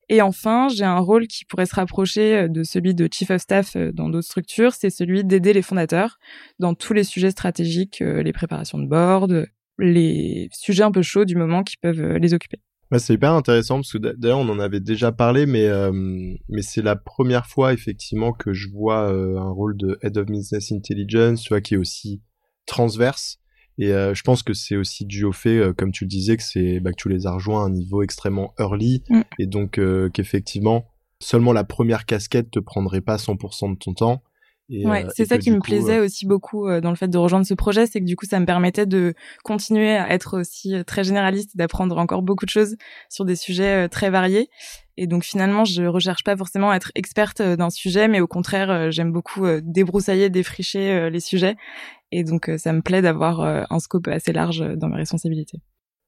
Et 0.10 0.22
enfin, 0.22 0.68
j'ai 0.68 0.84
un 0.84 1.00
rôle 1.00 1.28
qui 1.28 1.46
pourrait 1.46 1.66
se 1.66 1.76
rapprocher 1.76 2.50
de 2.50 2.64
celui 2.64 2.94
de 2.94 3.08
chief 3.10 3.32
of 3.32 3.40
staff 3.40 3.78
dans 3.78 4.10
d'autres 4.10 4.28
structures, 4.28 4.74
c'est 4.74 4.90
celui 4.90 5.24
d'aider 5.24 5.54
les 5.54 5.62
fondateurs 5.62 6.20
dans 6.60 6.74
tous 6.74 6.92
les 6.92 7.06
sujets 7.06 7.32
stratégiques, 7.32 8.00
les 8.02 8.34
préparations 8.34 8.78
de 8.78 8.88
board, 8.88 9.48
les 9.80 10.50
sujets 10.52 10.84
un 10.84 10.92
peu 10.92 11.02
chauds 11.02 11.24
du 11.24 11.38
moment 11.38 11.64
qui 11.64 11.78
peuvent 11.78 12.18
les 12.18 12.34
occuper. 12.34 12.60
Bah, 12.92 13.00
c'est 13.00 13.14
hyper 13.14 13.32
intéressant 13.32 13.76
parce 13.76 13.94
que 13.94 13.98
d'ailleurs 13.98 14.40
on 14.40 14.50
en 14.50 14.60
avait 14.60 14.82
déjà 14.82 15.14
parlé, 15.14 15.46
mais 15.46 15.66
euh, 15.66 15.92
mais 16.50 16.62
c'est 16.62 16.82
la 16.82 16.98
première 16.98 17.46
fois 17.46 17.72
effectivement 17.72 18.34
que 18.34 18.52
je 18.52 18.68
vois 18.70 19.10
euh, 19.10 19.40
un 19.40 19.50
rôle 19.50 19.78
de 19.78 19.98
head 20.02 20.18
of 20.18 20.26
business 20.26 20.74
intelligence, 20.74 21.42
tu 21.42 21.50
vois, 21.50 21.62
qui 21.62 21.76
est 21.76 21.78
aussi 21.78 22.22
transverse. 22.66 23.40
Et 23.78 23.94
euh, 23.94 24.14
je 24.14 24.22
pense 24.24 24.44
que 24.44 24.54
c'est 24.54 24.76
aussi 24.76 25.06
dû 25.06 25.24
au 25.24 25.32
fait, 25.32 25.74
comme 25.78 25.94
tu 25.94 26.04
le 26.04 26.10
disais, 26.10 26.36
que 26.36 26.44
c'est 26.44 26.82
bah, 26.82 26.92
que 26.92 27.02
tu 27.02 27.08
les 27.08 27.26
as 27.26 27.32
rejoints 27.32 27.64
à 27.64 27.68
un 27.68 27.70
niveau 27.70 28.04
extrêmement 28.04 28.54
early, 28.60 29.04
mm. 29.10 29.22
et 29.40 29.48
donc 29.48 29.80
qu'effectivement 30.12 30.86
seulement 31.20 31.54
la 31.54 31.64
première 31.64 32.06
casquette 32.06 32.52
te 32.52 32.60
prendrait 32.60 33.00
pas 33.00 33.16
100% 33.16 33.74
de 33.74 33.78
ton 33.78 33.94
temps 33.94 34.24
ouais, 34.72 35.06
euh, 35.06 35.10
c'est 35.16 35.26
ça 35.26 35.38
qui 35.38 35.52
me 35.52 35.60
plaisait 35.60 36.00
euh, 36.00 36.06
aussi 36.06 36.26
beaucoup 36.26 36.68
euh, 36.68 36.82
dans 36.82 36.90
le 36.90 36.96
fait 36.96 37.08
de 37.08 37.18
rejoindre 37.18 37.46
ce 37.46 37.54
projet, 37.54 37.86
c'est 37.88 38.00
que 38.00 38.06
du 38.06 38.16
coup 38.16 38.26
ça 38.26 38.40
me 38.40 38.46
permettait 38.46 38.86
de 38.86 39.14
continuer 39.44 39.96
à 39.96 40.12
être 40.12 40.40
aussi 40.40 40.76
très 40.86 41.04
généraliste 41.04 41.52
et 41.56 41.58
d'apprendre 41.58 41.98
encore 41.98 42.22
beaucoup 42.22 42.46
de 42.46 42.50
choses 42.50 42.76
sur 43.10 43.26
des 43.26 43.36
sujets 43.36 43.90
très 43.90 44.10
variés. 44.10 44.50
Et 44.98 45.08
donc 45.08 45.24
finalement, 45.24 45.66
je 45.66 45.84
recherche 45.84 46.24
pas 46.24 46.36
forcément 46.36 46.72
à 46.72 46.76
être 46.76 46.92
experte 46.96 47.42
d'un 47.42 47.70
sujet, 47.70 48.08
mais 48.08 48.20
au 48.20 48.28
contraire, 48.28 48.92
j'aime 48.92 49.12
beaucoup 49.12 49.48
débroussailler, 49.64 50.30
défricher 50.30 51.10
les 51.10 51.20
sujets. 51.20 51.56
Et 52.12 52.24
donc 52.24 52.52
ça 52.58 52.74
me 52.74 52.82
plaît 52.82 53.02
d'avoir 53.02 53.40
un 53.42 53.80
scope 53.80 54.10
assez 54.10 54.34
large 54.34 54.64
dans 54.76 54.90
mes 54.90 54.98
responsabilités. 54.98 55.60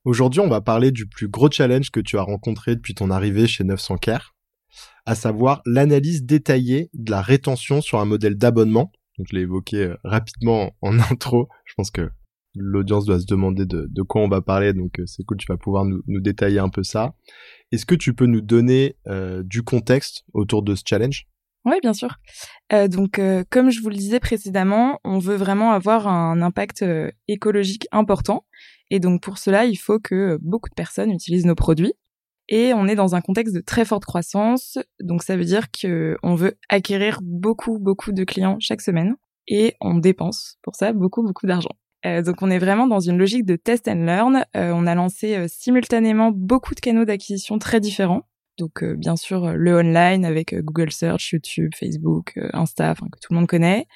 Aujourd'hui, 0.05 0.41
on 0.41 0.49
va 0.49 0.61
parler 0.61 0.91
du 0.91 1.07
plus 1.07 1.29
gros 1.29 1.49
challenge 1.49 1.89
que 1.89 2.01
tu 2.01 2.17
as 2.17 2.23
rencontré 2.23 2.75
depuis 2.75 2.93
ton 2.93 3.09
arrivée 3.09 3.47
chez 3.47 3.63
900 3.63 3.97
Care 3.97 4.32
à 5.05 5.15
savoir 5.15 5.61
l'analyse 5.65 6.23
détaillée 6.23 6.89
de 6.93 7.11
la 7.11 7.21
rétention 7.21 7.81
sur 7.81 7.99
un 7.99 8.05
modèle 8.05 8.35
d'abonnement. 8.35 8.91
Donc 9.17 9.27
je 9.29 9.35
l'ai 9.35 9.41
évoqué 9.41 9.77
euh, 9.77 9.97
rapidement 10.03 10.71
en 10.81 10.99
intro. 11.11 11.49
Je 11.65 11.73
pense 11.75 11.91
que 11.91 12.09
l'audience 12.55 13.05
doit 13.05 13.19
se 13.19 13.25
demander 13.25 13.65
de, 13.65 14.01
quoi 14.03 14.21
on 14.21 14.29
va 14.29 14.41
parler, 14.41 14.73
donc 14.73 14.99
euh, 14.99 15.05
c'est 15.07 15.23
cool, 15.23 15.37
tu 15.37 15.47
vas 15.49 15.57
pouvoir 15.57 15.85
nous, 15.85 16.19
détailler 16.19 16.59
un 16.59 16.69
peu 16.69 16.83
ça. 16.83 17.15
Est-ce 17.71 17.85
que 17.85 17.95
tu 17.95 18.13
peux 18.13 18.27
nous 18.27 18.41
donner 18.41 18.95
euh, 19.07 19.41
du 19.43 19.63
contexte 19.63 20.23
autour 20.33 20.61
de 20.61 20.75
ce 20.75 20.83
challenge? 20.87 21.25
Oui, 21.65 21.77
bien 21.81 21.93
sûr. 21.93 22.17
donc, 22.89 23.21
comme 23.49 23.69
je 23.69 23.79
vous 23.81 23.87
le 23.87 23.95
disais 23.95 24.19
précédemment, 24.19 24.99
on 25.05 25.17
veut 25.17 25.37
vraiment 25.37 25.71
avoir 25.71 26.09
un 26.09 26.41
impact 26.41 26.83
écologique 27.29 27.87
important. 27.93 28.45
Et 28.89 28.99
donc, 28.99 29.21
pour 29.23 29.37
cela, 29.37 29.63
il 29.63 29.77
faut 29.77 29.97
que 29.97 30.37
beaucoup 30.41 30.67
de 30.67 30.73
personnes 30.75 31.09
utilisent 31.09 31.45
nos 31.45 31.55
produits. 31.55 31.93
Et 32.49 32.73
on 32.73 32.87
est 32.87 32.95
dans 32.95 33.15
un 33.15 33.21
contexte 33.21 33.55
de 33.55 33.61
très 33.61 33.85
forte 33.85 34.05
croissance, 34.05 34.77
donc 34.99 35.23
ça 35.23 35.37
veut 35.37 35.45
dire 35.45 35.67
qu'on 35.71 36.35
veut 36.35 36.57
acquérir 36.69 37.19
beaucoup, 37.21 37.79
beaucoup 37.79 38.11
de 38.11 38.23
clients 38.23 38.57
chaque 38.59 38.81
semaine, 38.81 39.15
et 39.47 39.75
on 39.81 39.95
dépense 39.95 40.57
pour 40.61 40.75
ça 40.75 40.93
beaucoup, 40.93 41.23
beaucoup 41.23 41.47
d'argent. 41.47 41.71
Euh, 42.05 42.21
donc 42.21 42.41
on 42.41 42.49
est 42.49 42.59
vraiment 42.59 42.87
dans 42.87 42.99
une 42.99 43.17
logique 43.17 43.45
de 43.45 43.55
test 43.55 43.87
and 43.87 44.05
learn. 44.05 44.45
Euh, 44.55 44.71
on 44.73 44.87
a 44.87 44.95
lancé 44.95 45.35
euh, 45.35 45.45
simultanément 45.47 46.31
beaucoup 46.31 46.75
de 46.75 46.79
canaux 46.79 47.05
d'acquisition 47.05 47.59
très 47.59 47.79
différents. 47.79 48.23
Donc 48.59 48.83
bien 48.83 49.15
sûr 49.15 49.53
le 49.53 49.77
online 49.79 50.25
avec 50.25 50.53
Google 50.53 50.91
Search, 50.91 51.31
YouTube, 51.31 51.71
Facebook, 51.75 52.39
Insta, 52.53 52.93
que 52.93 53.19
tout 53.19 53.33
le 53.33 53.37
monde 53.37 53.47
connaît. 53.47 53.87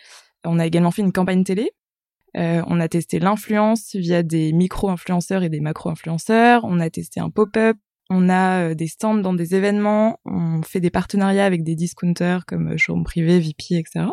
On 0.45 0.57
a 0.57 0.65
également 0.65 0.89
fait 0.89 1.03
une 1.03 1.11
campagne 1.11 1.43
télé. 1.43 1.69
on 2.33 2.79
a 2.79 2.87
testé 2.87 3.19
l'influence 3.19 3.95
via 3.95 4.23
des 4.23 4.53
micro-influenceurs 4.53 5.43
et 5.43 5.49
des 5.49 5.59
macro-influenceurs. 5.59 6.63
On 6.63 6.79
a 6.79 6.89
testé 6.89 7.19
un 7.19 7.29
pop-up 7.29 7.77
On 8.09 8.29
a 8.29 8.73
des 8.73 8.87
stands 8.87 9.15
dans 9.15 9.33
des 9.33 9.55
événements, 9.55 10.19
on 10.25 10.61
fait 10.61 10.79
des 10.79 10.89
partenariats 10.89 11.45
avec 11.45 11.63
des 11.63 11.75
discounters 11.75 12.45
comme 12.45 12.77
Showroom 12.77 13.03
Privé, 13.03 13.39
VP, 13.39 13.75
etc. 13.75 14.07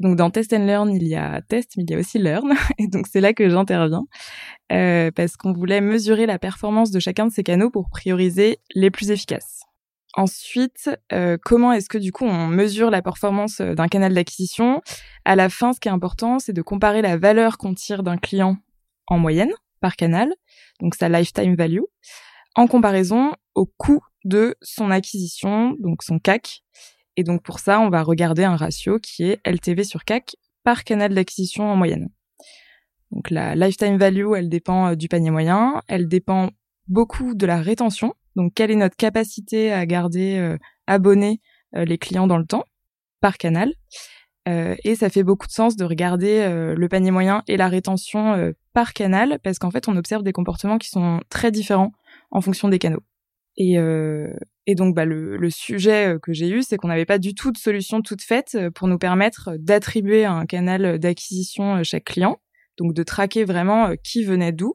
Donc 0.00 0.16
dans 0.16 0.30
Test 0.30 0.52
and 0.52 0.66
Learn, 0.66 0.90
il 0.90 1.06
y 1.06 1.14
a 1.14 1.40
Test, 1.42 1.74
mais 1.76 1.84
il 1.84 1.90
y 1.90 1.94
a 1.94 1.98
aussi 1.98 2.18
Learn. 2.18 2.52
Et 2.78 2.88
donc 2.88 3.06
c'est 3.06 3.20
là 3.20 3.32
que 3.32 3.48
j'interviens 3.48 4.04
euh, 4.72 5.10
parce 5.14 5.36
qu'on 5.36 5.52
voulait 5.52 5.80
mesurer 5.80 6.26
la 6.26 6.38
performance 6.38 6.90
de 6.90 6.98
chacun 6.98 7.26
de 7.26 7.32
ces 7.32 7.42
canaux 7.42 7.70
pour 7.70 7.88
prioriser 7.88 8.58
les 8.74 8.90
plus 8.90 9.10
efficaces. 9.10 9.62
Ensuite, 10.16 10.90
euh, 11.12 11.36
comment 11.42 11.72
est-ce 11.72 11.88
que 11.88 11.98
du 11.98 12.12
coup 12.12 12.24
on 12.24 12.46
mesure 12.46 12.90
la 12.90 13.02
performance 13.02 13.60
euh, 13.60 13.74
d'un 13.74 13.88
canal 13.88 14.14
d'acquisition? 14.14 14.80
À 15.24 15.36
la 15.36 15.48
fin, 15.48 15.72
ce 15.72 15.80
qui 15.80 15.88
est 15.88 15.92
important, 15.92 16.38
c'est 16.38 16.52
de 16.52 16.62
comparer 16.62 17.02
la 17.02 17.16
valeur 17.16 17.58
qu'on 17.58 17.74
tire 17.74 18.02
d'un 18.02 18.16
client 18.16 18.56
en 19.06 19.18
moyenne 19.18 19.52
par 19.80 19.96
canal, 19.96 20.32
donc 20.80 20.94
sa 20.94 21.08
lifetime 21.08 21.56
value, 21.56 21.82
en 22.54 22.66
comparaison 22.66 23.32
au 23.54 23.66
coût 23.66 24.00
de 24.24 24.56
son 24.62 24.90
acquisition, 24.90 25.74
donc 25.78 26.02
son 26.02 26.18
CAC, 26.18 26.62
et 27.16 27.24
donc 27.24 27.42
pour 27.42 27.58
ça, 27.58 27.80
on 27.80 27.90
va 27.90 28.02
regarder 28.02 28.44
un 28.44 28.56
ratio 28.56 28.98
qui 28.98 29.24
est 29.24 29.40
LTV 29.46 29.84
sur 29.84 30.04
CAC 30.04 30.36
par 30.64 30.84
canal 30.84 31.14
d'acquisition 31.14 31.70
en 31.70 31.76
moyenne. 31.76 32.08
Donc 33.10 33.30
la 33.30 33.54
lifetime 33.54 33.96
value, 33.96 34.32
elle 34.36 34.48
dépend 34.48 34.88
euh, 34.88 34.94
du 34.96 35.08
panier 35.08 35.30
moyen, 35.30 35.82
elle 35.86 36.08
dépend 36.08 36.50
beaucoup 36.88 37.34
de 37.34 37.46
la 37.46 37.60
rétention. 37.60 38.14
Donc 38.34 38.52
quelle 38.54 38.70
est 38.70 38.76
notre 38.76 38.96
capacité 38.96 39.72
à 39.72 39.86
garder 39.86 40.36
euh, 40.38 40.58
abonnés 40.86 41.40
euh, 41.76 41.84
les 41.84 41.98
clients 41.98 42.26
dans 42.26 42.38
le 42.38 42.46
temps 42.46 42.64
par 43.20 43.38
canal? 43.38 43.72
et 44.46 44.94
ça 44.94 45.08
fait 45.08 45.22
beaucoup 45.22 45.46
de 45.46 45.52
sens 45.52 45.74
de 45.74 45.86
regarder 45.86 46.46
le 46.76 46.88
panier 46.90 47.10
moyen 47.10 47.42
et 47.48 47.56
la 47.56 47.66
rétention 47.66 48.52
par 48.74 48.92
canal 48.92 49.38
parce 49.42 49.58
qu'en 49.58 49.70
fait 49.70 49.88
on 49.88 49.96
observe 49.96 50.22
des 50.22 50.34
comportements 50.34 50.76
qui 50.76 50.90
sont 50.90 51.20
très 51.30 51.50
différents 51.50 51.92
en 52.30 52.40
fonction 52.40 52.68
des 52.68 52.78
canaux. 52.78 53.02
Et, 53.56 53.78
euh, 53.78 54.32
donc, 54.68 54.94
bah, 54.94 55.04
le, 55.04 55.50
sujet 55.50 56.14
euh, 56.14 56.18
que 56.18 56.32
j'ai 56.32 56.48
eu, 56.48 56.62
c'est 56.62 56.76
qu'on 56.76 56.88
n'avait 56.88 57.04
pas 57.04 57.18
du 57.18 57.34
tout 57.34 57.52
de 57.52 57.58
solution 57.58 58.02
toute 58.02 58.22
faite 58.22 58.54
euh, 58.54 58.70
pour 58.70 58.88
nous 58.88 58.98
permettre 58.98 59.50
d'attribuer 59.58 60.24
un 60.24 60.46
canal 60.46 60.98
d'acquisition 60.98 61.82
chaque 61.84 62.04
client, 62.04 62.40
donc 62.78 62.94
de 62.94 63.02
traquer 63.02 63.44
vraiment 63.44 63.94
qui 64.02 64.24
venait 64.24 64.52
d'où, 64.52 64.74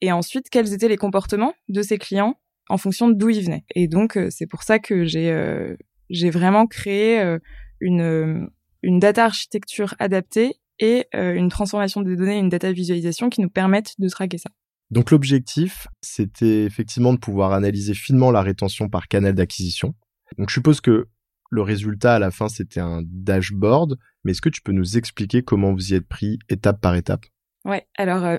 et 0.00 0.12
ensuite 0.12 0.48
quels 0.50 0.72
étaient 0.72 0.88
les 0.88 0.96
comportements 0.96 1.54
de 1.68 1.82
ces 1.82 1.98
clients 1.98 2.38
en 2.68 2.78
fonction 2.78 3.10
d'où 3.10 3.28
ils 3.28 3.44
venaient. 3.44 3.64
Et 3.74 3.88
donc, 3.88 4.18
c'est 4.30 4.46
pour 4.46 4.62
ça 4.62 4.78
que 4.78 5.04
j'ai 5.04 5.76
j'ai 6.10 6.30
vraiment 6.30 6.66
créé 6.66 7.38
une 7.80 8.48
une 8.82 8.98
data 8.98 9.24
architecture 9.26 9.94
adaptée 9.98 10.54
et 10.78 11.06
une 11.12 11.50
transformation 11.50 12.00
des 12.00 12.16
données, 12.16 12.38
une 12.38 12.48
data 12.48 12.72
visualisation 12.72 13.28
qui 13.28 13.42
nous 13.42 13.50
permettent 13.50 13.94
de 13.98 14.08
traquer 14.08 14.38
ça. 14.38 14.50
Donc 14.90 15.10
l'objectif, 15.10 15.88
c'était 16.02 16.64
effectivement 16.64 17.12
de 17.12 17.18
pouvoir 17.18 17.52
analyser 17.52 17.94
finement 17.94 18.30
la 18.30 18.42
rétention 18.42 18.88
par 18.88 19.08
canal 19.08 19.34
d'acquisition. 19.34 19.94
Donc 20.38 20.50
je 20.50 20.54
suppose 20.54 20.80
que 20.80 21.08
le 21.50 21.62
résultat 21.62 22.16
à 22.16 22.18
la 22.18 22.30
fin, 22.30 22.48
c'était 22.48 22.80
un 22.80 23.02
dashboard, 23.04 23.96
mais 24.24 24.32
est-ce 24.32 24.42
que 24.42 24.48
tu 24.48 24.60
peux 24.60 24.72
nous 24.72 24.96
expliquer 24.98 25.42
comment 25.42 25.72
vous 25.72 25.92
y 25.92 25.94
êtes 25.94 26.06
pris 26.06 26.38
étape 26.48 26.80
par 26.80 26.94
étape? 26.96 27.26
Ouais, 27.64 27.86
alors 27.96 28.24
euh, 28.24 28.36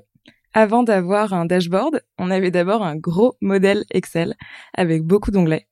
avant 0.53 0.83
d'avoir 0.83 1.33
un 1.33 1.45
dashboard, 1.45 2.01
on 2.17 2.29
avait 2.29 2.51
d'abord 2.51 2.83
un 2.83 2.95
gros 2.95 3.35
modèle 3.41 3.83
Excel 3.91 4.35
avec 4.73 5.03
beaucoup 5.03 5.31
d'onglets 5.31 5.67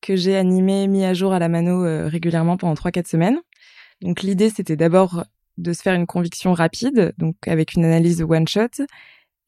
que 0.00 0.16
j'ai 0.16 0.36
animé, 0.36 0.86
mis 0.86 1.04
à 1.04 1.14
jour 1.14 1.32
à 1.32 1.38
la 1.38 1.48
mano 1.48 1.84
euh, 1.84 2.06
régulièrement 2.06 2.56
pendant 2.56 2.74
3-4 2.74 3.08
semaines. 3.08 3.40
Donc 4.02 4.22
l'idée, 4.22 4.50
c'était 4.50 4.76
d'abord 4.76 5.24
de 5.58 5.72
se 5.72 5.82
faire 5.82 5.94
une 5.94 6.06
conviction 6.06 6.52
rapide, 6.52 7.14
donc 7.18 7.36
avec 7.46 7.74
une 7.74 7.84
analyse 7.84 8.22
one 8.22 8.46
shot, 8.46 8.84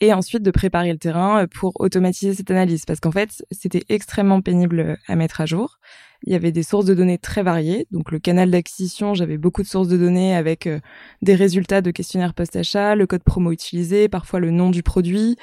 et 0.01 0.13
ensuite 0.13 0.43
de 0.43 0.51
préparer 0.51 0.93
le 0.93 0.99
terrain 0.99 1.43
euh, 1.43 1.47
pour 1.47 1.73
automatiser 1.81 2.35
cette 2.35 2.51
analyse 2.51 2.85
parce 2.85 3.01
qu'en 3.01 3.11
fait 3.11 3.43
c'était 3.51 3.83
extrêmement 3.89 4.41
pénible 4.41 4.81
euh, 4.81 4.97
à 5.07 5.17
mettre 5.17 5.41
à 5.41 5.47
jour. 5.47 5.79
Il 6.25 6.33
y 6.33 6.37
avait 6.37 6.51
des 6.51 6.65
sources 6.65 6.85
de 6.85 6.95
données 6.95 7.19
très 7.19 7.45
variées, 7.45 7.87
donc 7.93 8.11
le 8.11 8.19
canal 8.19 8.51
d'acquisition, 8.51 9.15
j'avais 9.15 9.39
beaucoup 9.39 9.63
de 9.63 9.69
sources 9.69 9.87
de 9.87 9.97
données 9.97 10.35
avec 10.35 10.67
euh, 10.67 10.81
des 11.23 11.37
résultats 11.37 11.81
de 11.81 11.93
questionnaires 11.93 12.35
post-achat, 12.35 12.97
le 12.97 13.07
code 13.07 13.23
promo 13.23 13.53
utilisé, 13.53 14.09
parfois 14.09 14.41
le 14.41 14.51
nom 14.51 14.71
du 14.71 14.83
produit. 14.83 15.37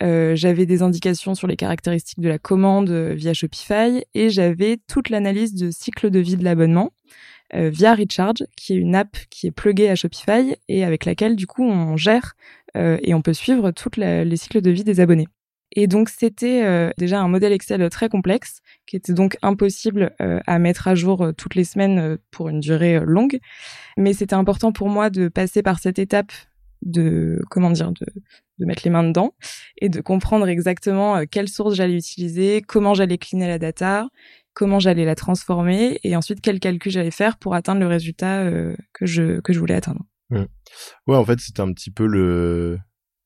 j'avais 0.00 0.66
des 0.66 0.82
indications 0.82 1.34
sur 1.34 1.46
les 1.46 1.56
caractéristiques 1.56 2.20
de 2.20 2.28
la 2.28 2.38
commande 2.38 2.90
via 2.90 3.32
Shopify 3.34 4.04
et 4.14 4.30
j'avais 4.30 4.78
toute 4.88 5.08
l'analyse 5.08 5.54
de 5.54 5.70
cycle 5.70 6.10
de 6.10 6.20
vie 6.20 6.36
de 6.36 6.44
l'abonnement 6.44 6.92
via 7.52 7.94
Recharge, 7.94 8.44
qui 8.56 8.74
est 8.74 8.76
une 8.76 8.94
app 8.94 9.16
qui 9.30 9.48
est 9.48 9.50
pluguée 9.50 9.88
à 9.88 9.96
Shopify 9.96 10.54
et 10.68 10.84
avec 10.84 11.04
laquelle 11.04 11.34
du 11.34 11.46
coup 11.46 11.64
on 11.64 11.96
gère 11.96 12.34
euh, 12.34 12.57
et 12.74 13.14
on 13.14 13.22
peut 13.22 13.32
suivre 13.32 13.70
tous 13.70 13.96
les 13.96 14.36
cycles 14.36 14.60
de 14.60 14.70
vie 14.70 14.84
des 14.84 15.00
abonnés. 15.00 15.28
Et 15.72 15.86
donc 15.86 16.08
c'était 16.08 16.64
euh, 16.64 16.90
déjà 16.96 17.20
un 17.20 17.28
modèle 17.28 17.52
Excel 17.52 17.88
très 17.90 18.08
complexe 18.08 18.60
qui 18.86 18.96
était 18.96 19.12
donc 19.12 19.36
impossible 19.42 20.14
euh, 20.20 20.40
à 20.46 20.58
mettre 20.58 20.88
à 20.88 20.94
jour 20.94 21.30
toutes 21.36 21.54
les 21.54 21.64
semaines 21.64 22.18
pour 22.30 22.48
une 22.48 22.60
durée 22.60 23.00
longue. 23.04 23.38
Mais 23.96 24.12
c'était 24.14 24.34
important 24.34 24.72
pour 24.72 24.88
moi 24.88 25.10
de 25.10 25.28
passer 25.28 25.62
par 25.62 25.78
cette 25.78 25.98
étape 25.98 26.32
de 26.82 27.42
comment 27.50 27.70
dire 27.70 27.92
de, 27.92 28.06
de 28.58 28.64
mettre 28.64 28.82
les 28.84 28.90
mains 28.90 29.04
dedans 29.04 29.34
et 29.78 29.88
de 29.88 30.00
comprendre 30.00 30.48
exactement 30.48 31.26
quelle 31.26 31.48
source 31.48 31.74
j'allais 31.74 31.96
utiliser, 31.96 32.62
comment 32.62 32.94
j'allais 32.94 33.18
cleaner 33.18 33.48
la 33.48 33.58
data, 33.58 34.08
comment 34.54 34.78
j'allais 34.78 35.04
la 35.04 35.16
transformer 35.16 35.98
et 36.04 36.16
ensuite 36.16 36.40
quel 36.40 36.60
calcul 36.60 36.92
j'allais 36.92 37.10
faire 37.10 37.36
pour 37.36 37.54
atteindre 37.54 37.80
le 37.80 37.88
résultat 37.88 38.48
que 38.92 39.06
je 39.06 39.40
que 39.40 39.52
je 39.52 39.58
voulais 39.58 39.74
atteindre. 39.74 40.04
Mmh. 40.30 40.44
Ouais, 41.06 41.16
en 41.16 41.24
fait, 41.24 41.38
c'est 41.40 41.60
un 41.60 41.72
petit 41.72 41.90
peu 41.90 42.06
le, 42.06 42.78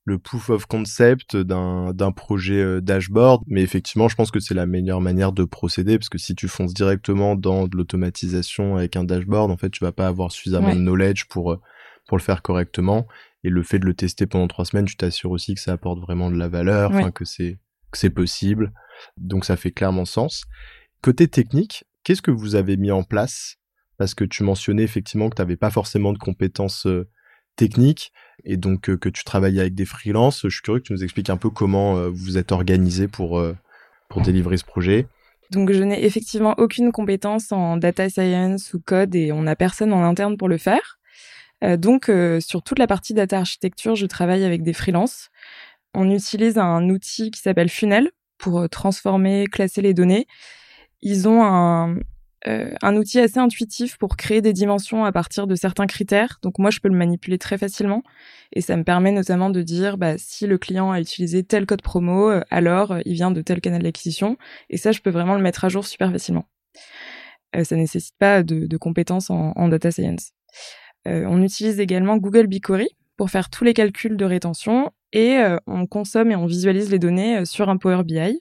le 0.05 0.19
proof 0.19 0.51
of 0.51 0.67
concept 0.67 1.37
d'un, 1.37 1.93
d'un 1.93 2.13
projet 2.13 2.61
euh, 2.61 2.81
dashboard. 2.81 3.43
Mais 3.47 3.63
effectivement, 3.63 4.09
je 4.09 4.17
pense 4.17 4.31
que 4.31 4.41
c'est 4.41 4.55
la 4.55 4.67
meilleure 4.67 5.01
manière 5.01 5.33
de 5.33 5.45
procéder 5.45 5.99
parce 5.99 6.09
que 6.09 6.19
si 6.19 6.35
tu 6.35 6.49
fonces 6.49 6.75
directement 6.75 7.37
dans 7.37 7.69
de 7.69 7.77
l'automatisation 7.77 8.77
avec 8.77 8.97
un 8.97 9.05
dashboard, 9.05 9.51
en 9.51 9.57
fait, 9.57 9.71
tu 9.71 9.85
vas 9.85 9.93
pas 9.93 10.07
avoir 10.07 10.33
suffisamment 10.33 10.75
de 10.75 10.81
knowledge 10.81 11.27
pour, 11.27 11.53
euh, 11.53 11.61
pour 12.07 12.17
le 12.17 12.23
faire 12.23 12.43
correctement. 12.43 13.07
Et 13.45 13.51
le 13.51 13.63
fait 13.63 13.79
de 13.79 13.87
le 13.87 13.95
tester 13.95 14.27
pendant 14.27 14.47
trois 14.47 14.65
semaines, 14.65 14.85
tu 14.85 14.97
t'assures 14.97 15.31
aussi 15.31 15.55
que 15.55 15.61
ça 15.61 15.73
apporte 15.73 16.01
vraiment 16.01 16.31
de 16.31 16.37
la 16.37 16.49
valeur, 16.49 17.13
que 17.13 17.25
c'est, 17.25 17.59
que 17.91 17.99
c'est 17.99 18.11
possible. 18.11 18.73
Donc, 19.17 19.45
ça 19.45 19.57
fait 19.57 19.73
clairement 19.73 20.05
sens. 20.05 20.45
Côté 21.01 21.27
technique, 21.27 21.85
qu'est-ce 22.05 22.23
que 22.23 22.31
vous 22.31 22.55
avez 22.55 22.77
mis 22.77 22.93
en 22.93 23.03
place 23.03 23.57
parce 24.03 24.17
que 24.17 24.25
tu 24.25 24.43
mentionnais 24.43 24.83
effectivement 24.83 25.31
que 25.31 25.37
tu 25.37 25.43
n'avais 25.43 25.55
pas 25.55 25.71
forcément 25.71 26.13
de 26.13 26.19
compétences 26.19 26.89
euh, 26.89 27.09
techniques 27.55 28.13
et 28.43 28.57
donc 28.57 28.91
euh, 28.91 28.97
que 28.97 29.09
tu 29.09 29.23
travaillais 29.23 29.61
avec 29.61 29.77
des 29.77 29.85
freelances. 29.85 30.41
Je 30.43 30.49
suis 30.49 30.61
curieux 30.61 30.81
que 30.81 30.87
tu 30.87 30.93
nous 30.93 31.05
expliques 31.05 31.31
un 31.31 31.37
peu 31.37 31.51
comment 31.51 31.97
euh, 31.97 32.09
vous 32.13 32.37
êtes 32.37 32.51
organisé 32.51 33.07
pour, 33.07 33.41
pour 34.09 34.23
délivrer 34.23 34.57
ce 34.57 34.65
projet. 34.65 35.07
Donc 35.53 35.71
je 35.71 35.85
n'ai 35.85 36.05
effectivement 36.05 36.57
aucune 36.59 36.91
compétence 36.91 37.53
en 37.53 37.77
data 37.77 38.11
science 38.11 38.75
ou 38.75 38.81
code 38.81 39.15
et 39.15 39.31
on 39.31 39.43
n'a 39.43 39.55
personne 39.55 39.93
en 39.93 40.03
interne 40.03 40.37
pour 40.37 40.49
le 40.49 40.59
faire. 40.59 40.99
donc 41.79 42.11
sur 42.41 42.65
toute 42.65 42.81
la 42.81 42.89
partie 42.89 43.15
data 43.15 43.39
architecture, 43.39 43.95
je 43.95 44.07
travaille 44.07 44.43
avec 44.43 44.65
des 44.65 44.73
freelances. 44.73 45.31
On 45.95 46.11
utilise 46.11 46.59
un 46.59 46.89
outil 46.89 47.31
qui 47.31 47.41
s'appelle 47.41 47.69
Funnel 47.69 48.11
pour 48.37 48.69
transformer, 48.69 49.47
classer 49.47 49.81
les 49.81 49.95
données. 49.95 50.27
Ils 51.03 51.29
ont 51.29 51.45
un, 51.45 51.99
euh, 52.49 52.73
un 52.83 52.97
outil 52.97 53.21
assez 53.21 53.39
intuitif 53.39 53.97
pour 53.99 54.17
créer 54.17 54.41
des 54.41 54.53
dimensions 54.53 55.05
à 55.05 55.13
partir 55.13 55.47
de 55.47 55.55
certains 55.55 55.87
critères. 55.87 56.39
Donc 56.43 56.59
moi, 56.59 56.71
je 56.71 56.81
peux 56.81 56.89
le 56.89 56.97
manipuler 56.97 57.39
très 57.39 57.57
facilement 57.57 58.03
et 58.53 58.61
ça 58.61 58.77
me 58.77 58.83
permet 58.83 59.13
notamment 59.13 59.51
de 59.51 59.63
dire 59.63 59.97
bah, 59.97 60.19
si 60.19 60.47
le 60.47 60.59
client 60.59 60.91
a 60.91 61.01
utilisé 61.01 61.45
tel 61.45 61.67
code 61.67 61.83
promo, 61.83 62.31
euh, 62.31 62.41
alors 62.51 62.93
euh, 62.93 63.01
il 63.05 63.15
vient 63.15 63.31
de 63.31 63.43
tel 63.43 63.61
canal 63.61 63.83
d'acquisition. 63.83 64.37
Et 64.71 64.77
ça, 64.77 64.91
je 64.91 65.01
peux 65.01 65.11
vraiment 65.11 65.37
le 65.37 65.43
mettre 65.43 65.65
à 65.65 65.69
jour 65.69 65.87
super 65.87 66.11
facilement. 66.11 66.47
Euh, 67.55 67.65
ça 67.65 67.77
nécessite 67.77 68.17
pas 68.19 68.43
de, 68.43 68.77
compétences 68.77 69.31
en, 69.31 69.53
en, 69.55 69.69
data 69.69 69.91
science. 69.91 70.33
on 71.05 71.43
utilise 71.43 71.79
également 71.79 72.17
Google 72.17 72.47
BigQuery 72.47 72.89
pour 73.17 73.31
faire 73.31 73.51
tous 73.51 73.63
les 73.63 73.75
calculs 73.75 74.17
de 74.17 74.25
rétention 74.25 74.91
et 75.13 75.39
on 75.67 75.87
consomme 75.87 76.31
et 76.31 76.37
on 76.37 76.47
visualise 76.47 76.91
les 76.91 76.99
données 76.99 77.45
sur 77.45 77.69
un 77.69 77.77
Power 77.77 78.03
BI. 78.05 78.41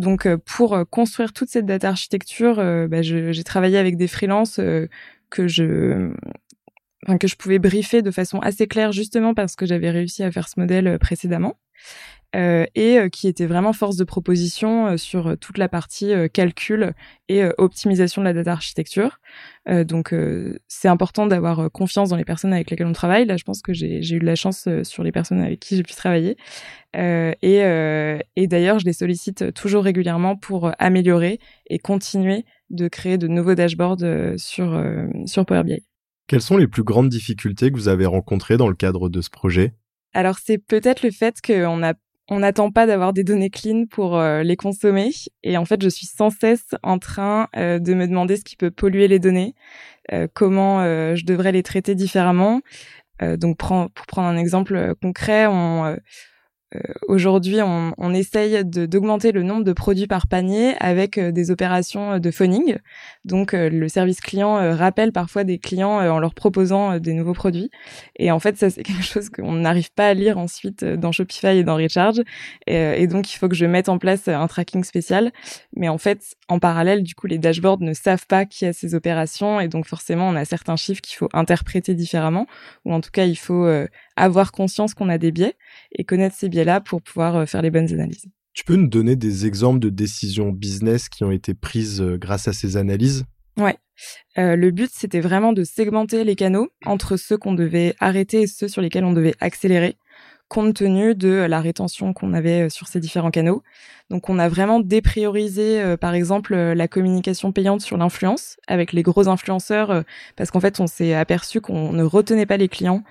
Donc 0.00 0.24
euh, 0.24 0.38
pour 0.38 0.74
euh, 0.74 0.84
construire 0.84 1.32
toute 1.32 1.50
cette 1.50 1.66
data 1.66 1.90
architecture, 1.90 2.58
euh, 2.58 2.88
bah, 2.88 3.02
j'ai 3.02 3.44
travaillé 3.44 3.76
avec 3.76 3.96
des 3.96 4.08
freelances 4.08 4.58
que 5.28 5.46
je 5.46 6.10
que 7.18 7.26
je 7.26 7.36
pouvais 7.36 7.58
briefer 7.58 8.02
de 8.02 8.10
façon 8.10 8.40
assez 8.40 8.66
claire 8.66 8.92
justement 8.92 9.34
parce 9.34 9.56
que 9.56 9.66
j'avais 9.66 9.90
réussi 9.90 10.22
à 10.22 10.30
faire 10.30 10.48
ce 10.48 10.58
modèle 10.58 10.98
précédemment. 10.98 11.58
Euh, 12.36 12.64
et 12.76 13.10
qui 13.10 13.26
était 13.26 13.46
vraiment 13.46 13.72
force 13.72 13.96
de 13.96 14.04
proposition 14.04 14.96
sur 14.96 15.36
toute 15.38 15.58
la 15.58 15.68
partie 15.68 16.12
calcul 16.32 16.92
et 17.28 17.42
optimisation 17.58 18.22
de 18.22 18.26
la 18.26 18.32
data 18.32 18.52
architecture. 18.52 19.18
donc 19.66 20.14
c'est 20.68 20.88
important 20.88 21.26
d'avoir 21.26 21.70
confiance 21.72 22.10
dans 22.10 22.16
les 22.16 22.24
personnes 22.24 22.52
avec 22.52 22.70
lesquelles 22.70 22.86
on 22.86 22.92
travaille. 22.92 23.24
Là, 23.24 23.36
je 23.36 23.44
pense 23.44 23.62
que 23.62 23.72
j'ai 23.72 23.98
eu 23.98 24.18
de 24.20 24.26
la 24.26 24.36
chance 24.36 24.68
sur 24.84 25.02
les 25.02 25.12
personnes 25.12 25.40
avec 25.40 25.58
qui 25.60 25.76
j'ai 25.76 25.82
pu 25.82 25.94
travailler. 25.94 26.36
Euh, 26.96 27.32
et, 27.42 27.62
euh, 27.62 28.18
et 28.36 28.46
d'ailleurs, 28.46 28.78
je 28.78 28.84
les 28.84 28.92
sollicite 28.92 29.52
toujours 29.54 29.84
régulièrement 29.84 30.36
pour 30.36 30.72
améliorer 30.78 31.38
et 31.68 31.78
continuer 31.78 32.44
de 32.70 32.88
créer 32.88 33.18
de 33.18 33.28
nouveaux 33.28 33.54
dashboards 33.54 34.02
euh, 34.02 34.34
sur, 34.36 34.82
sur 35.26 35.46
Power 35.46 35.64
BI. 35.64 35.82
Quelles 36.26 36.42
sont 36.42 36.56
les 36.56 36.68
plus 36.68 36.84
grandes 36.84 37.08
difficultés 37.08 37.70
que 37.70 37.76
vous 37.76 37.88
avez 37.88 38.06
rencontrées 38.06 38.56
dans 38.56 38.68
le 38.68 38.74
cadre 38.74 39.08
de 39.08 39.20
ce 39.20 39.30
projet? 39.30 39.74
Alors, 40.12 40.38
c'est 40.38 40.58
peut-être 40.58 41.02
le 41.02 41.10
fait 41.10 41.40
qu'on 41.44 41.82
a 41.82 41.94
on 42.30 42.38
n'attend 42.38 42.70
pas 42.70 42.86
d'avoir 42.86 43.12
des 43.12 43.24
données 43.24 43.50
clean 43.50 43.86
pour 43.90 44.16
euh, 44.16 44.42
les 44.44 44.56
consommer. 44.56 45.10
Et 45.42 45.58
en 45.58 45.64
fait, 45.64 45.82
je 45.82 45.88
suis 45.88 46.06
sans 46.06 46.30
cesse 46.30 46.74
en 46.82 46.98
train 46.98 47.48
euh, 47.56 47.80
de 47.80 47.92
me 47.92 48.06
demander 48.06 48.36
ce 48.36 48.44
qui 48.44 48.56
peut 48.56 48.70
polluer 48.70 49.08
les 49.08 49.18
données, 49.18 49.54
euh, 50.12 50.28
comment 50.32 50.80
je 50.80 51.24
devrais 51.24 51.52
les 51.52 51.62
traiter 51.62 51.94
différemment. 51.94 52.60
donc, 53.20 53.58
pour 53.58 54.06
prendre 54.06 54.28
un 54.28 54.36
exemple 54.36 54.94
concret, 55.02 55.46
on, 55.46 55.96
aujourd'hui, 57.08 57.60
on, 57.62 57.92
on, 57.98 58.14
essaye 58.14 58.64
d'augmenter 58.64 59.32
le 59.32 59.42
nombre 59.42 59.64
de 59.64 59.72
produits 59.72 60.06
par 60.06 60.26
panier 60.26 60.74
avec 60.78 61.18
euh, 61.18 61.32
des 61.32 61.50
opérations 61.50 62.12
euh, 62.12 62.18
de 62.18 62.30
phoning. 62.30 62.76
Donc, 63.24 63.52
le 63.52 63.88
service 63.88 64.20
client 64.20 64.54
rappelle 64.76 65.12
parfois 65.12 65.44
des 65.44 65.58
clients 65.58 65.98
en 65.98 66.18
leur 66.18 66.34
proposant 66.34 66.98
des 66.98 67.12
nouveaux 67.12 67.32
produits. 67.32 67.70
Et 68.16 68.30
en 68.30 68.38
fait, 68.38 68.56
ça, 68.56 68.70
c'est 68.70 68.82
quelque 68.84 69.02
chose 69.02 69.28
qu'on 69.30 69.52
n'arrive 69.52 69.92
pas 69.92 70.08
à 70.08 70.14
lire 70.14 70.38
ensuite 70.38 70.84
dans 70.84 71.12
Shopify 71.12 71.58
et 71.58 71.64
dans 71.64 71.76
Recharge. 71.76 72.22
Et, 72.66 73.02
et, 73.02 73.06
donc, 73.06 73.32
il 73.32 73.36
faut 73.36 73.48
que 73.48 73.54
je 73.54 73.66
mette 73.66 73.88
en 73.88 73.98
place 73.98 74.28
un 74.28 74.46
tracking 74.46 74.84
spécial. 74.84 75.32
Mais 75.76 75.88
en 75.88 75.98
fait, 75.98 76.36
en 76.48 76.58
parallèle, 76.58 77.02
du 77.02 77.14
coup, 77.14 77.26
les 77.26 77.38
dashboards 77.38 77.80
ne 77.80 77.92
savent 77.92 78.26
pas 78.26 78.46
qui 78.46 78.66
a 78.66 78.72
ces 78.72 78.94
opérations. 78.94 79.60
Et 79.60 79.68
donc, 79.68 79.86
forcément, 79.86 80.28
on 80.28 80.36
a 80.36 80.44
certains 80.44 80.76
chiffres 80.76 81.00
qu'il 81.00 81.16
faut 81.16 81.28
interpréter 81.32 81.94
différemment. 81.94 82.46
Ou 82.84 82.94
en 82.94 83.00
tout 83.00 83.10
cas, 83.10 83.24
il 83.24 83.36
faut 83.36 83.66
avoir 84.20 84.52
conscience 84.52 84.94
qu'on 84.94 85.08
a 85.08 85.18
des 85.18 85.32
biais 85.32 85.54
et 85.92 86.04
connaître 86.04 86.36
ces 86.36 86.48
biais-là 86.48 86.80
pour 86.80 87.02
pouvoir 87.02 87.36
euh, 87.36 87.46
faire 87.46 87.62
les 87.62 87.70
bonnes 87.70 87.92
analyses. 87.92 88.26
Tu 88.52 88.64
peux 88.64 88.76
nous 88.76 88.88
donner 88.88 89.16
des 89.16 89.46
exemples 89.46 89.78
de 89.78 89.88
décisions 89.88 90.50
business 90.50 91.08
qui 91.08 91.24
ont 91.24 91.30
été 91.30 91.54
prises 91.54 92.00
euh, 92.00 92.18
grâce 92.18 92.48
à 92.48 92.52
ces 92.52 92.76
analyses? 92.76 93.24
Ouais. 93.56 93.76
Euh, 94.38 94.56
le 94.56 94.70
but, 94.70 94.90
c'était 94.92 95.20
vraiment 95.20 95.52
de 95.52 95.64
segmenter 95.64 96.24
les 96.24 96.36
canaux 96.36 96.68
entre 96.84 97.16
ceux 97.16 97.36
qu'on 97.36 97.54
devait 97.54 97.94
arrêter 98.00 98.42
et 98.42 98.46
ceux 98.46 98.68
sur 98.68 98.82
lesquels 98.82 99.04
on 99.04 99.12
devait 99.12 99.34
accélérer 99.40 99.96
compte 100.50 100.74
tenu 100.74 101.14
de 101.14 101.46
la 101.48 101.60
rétention 101.60 102.12
qu'on 102.12 102.34
avait 102.34 102.66
euh, 102.66 102.68
sur 102.68 102.88
ces 102.88 103.00
différents 103.00 103.30
canaux. 103.30 103.62
Donc 104.10 104.28
on 104.28 104.40
a 104.40 104.48
vraiment 104.48 104.80
dépriorisé 104.80 105.80
euh, 105.80 105.96
par 105.96 106.12
exemple 106.14 106.52
euh, 106.52 106.74
la 106.74 106.88
communication 106.88 107.52
payante 107.52 107.80
sur 107.80 107.96
l'influence 107.96 108.56
avec 108.66 108.92
les 108.92 109.02
gros 109.02 109.28
influenceurs 109.28 110.04
parce 110.36 110.50
qu'en 110.50 110.58
fait 110.58 110.80
on 110.80 110.88
s'est 110.88 111.14
aperçu 111.14 111.60
qu'on 111.60 111.92
ne 111.92 112.02
retenait 112.02 112.46
pas 112.46 112.56
les 112.56 112.68
clients 112.68 113.04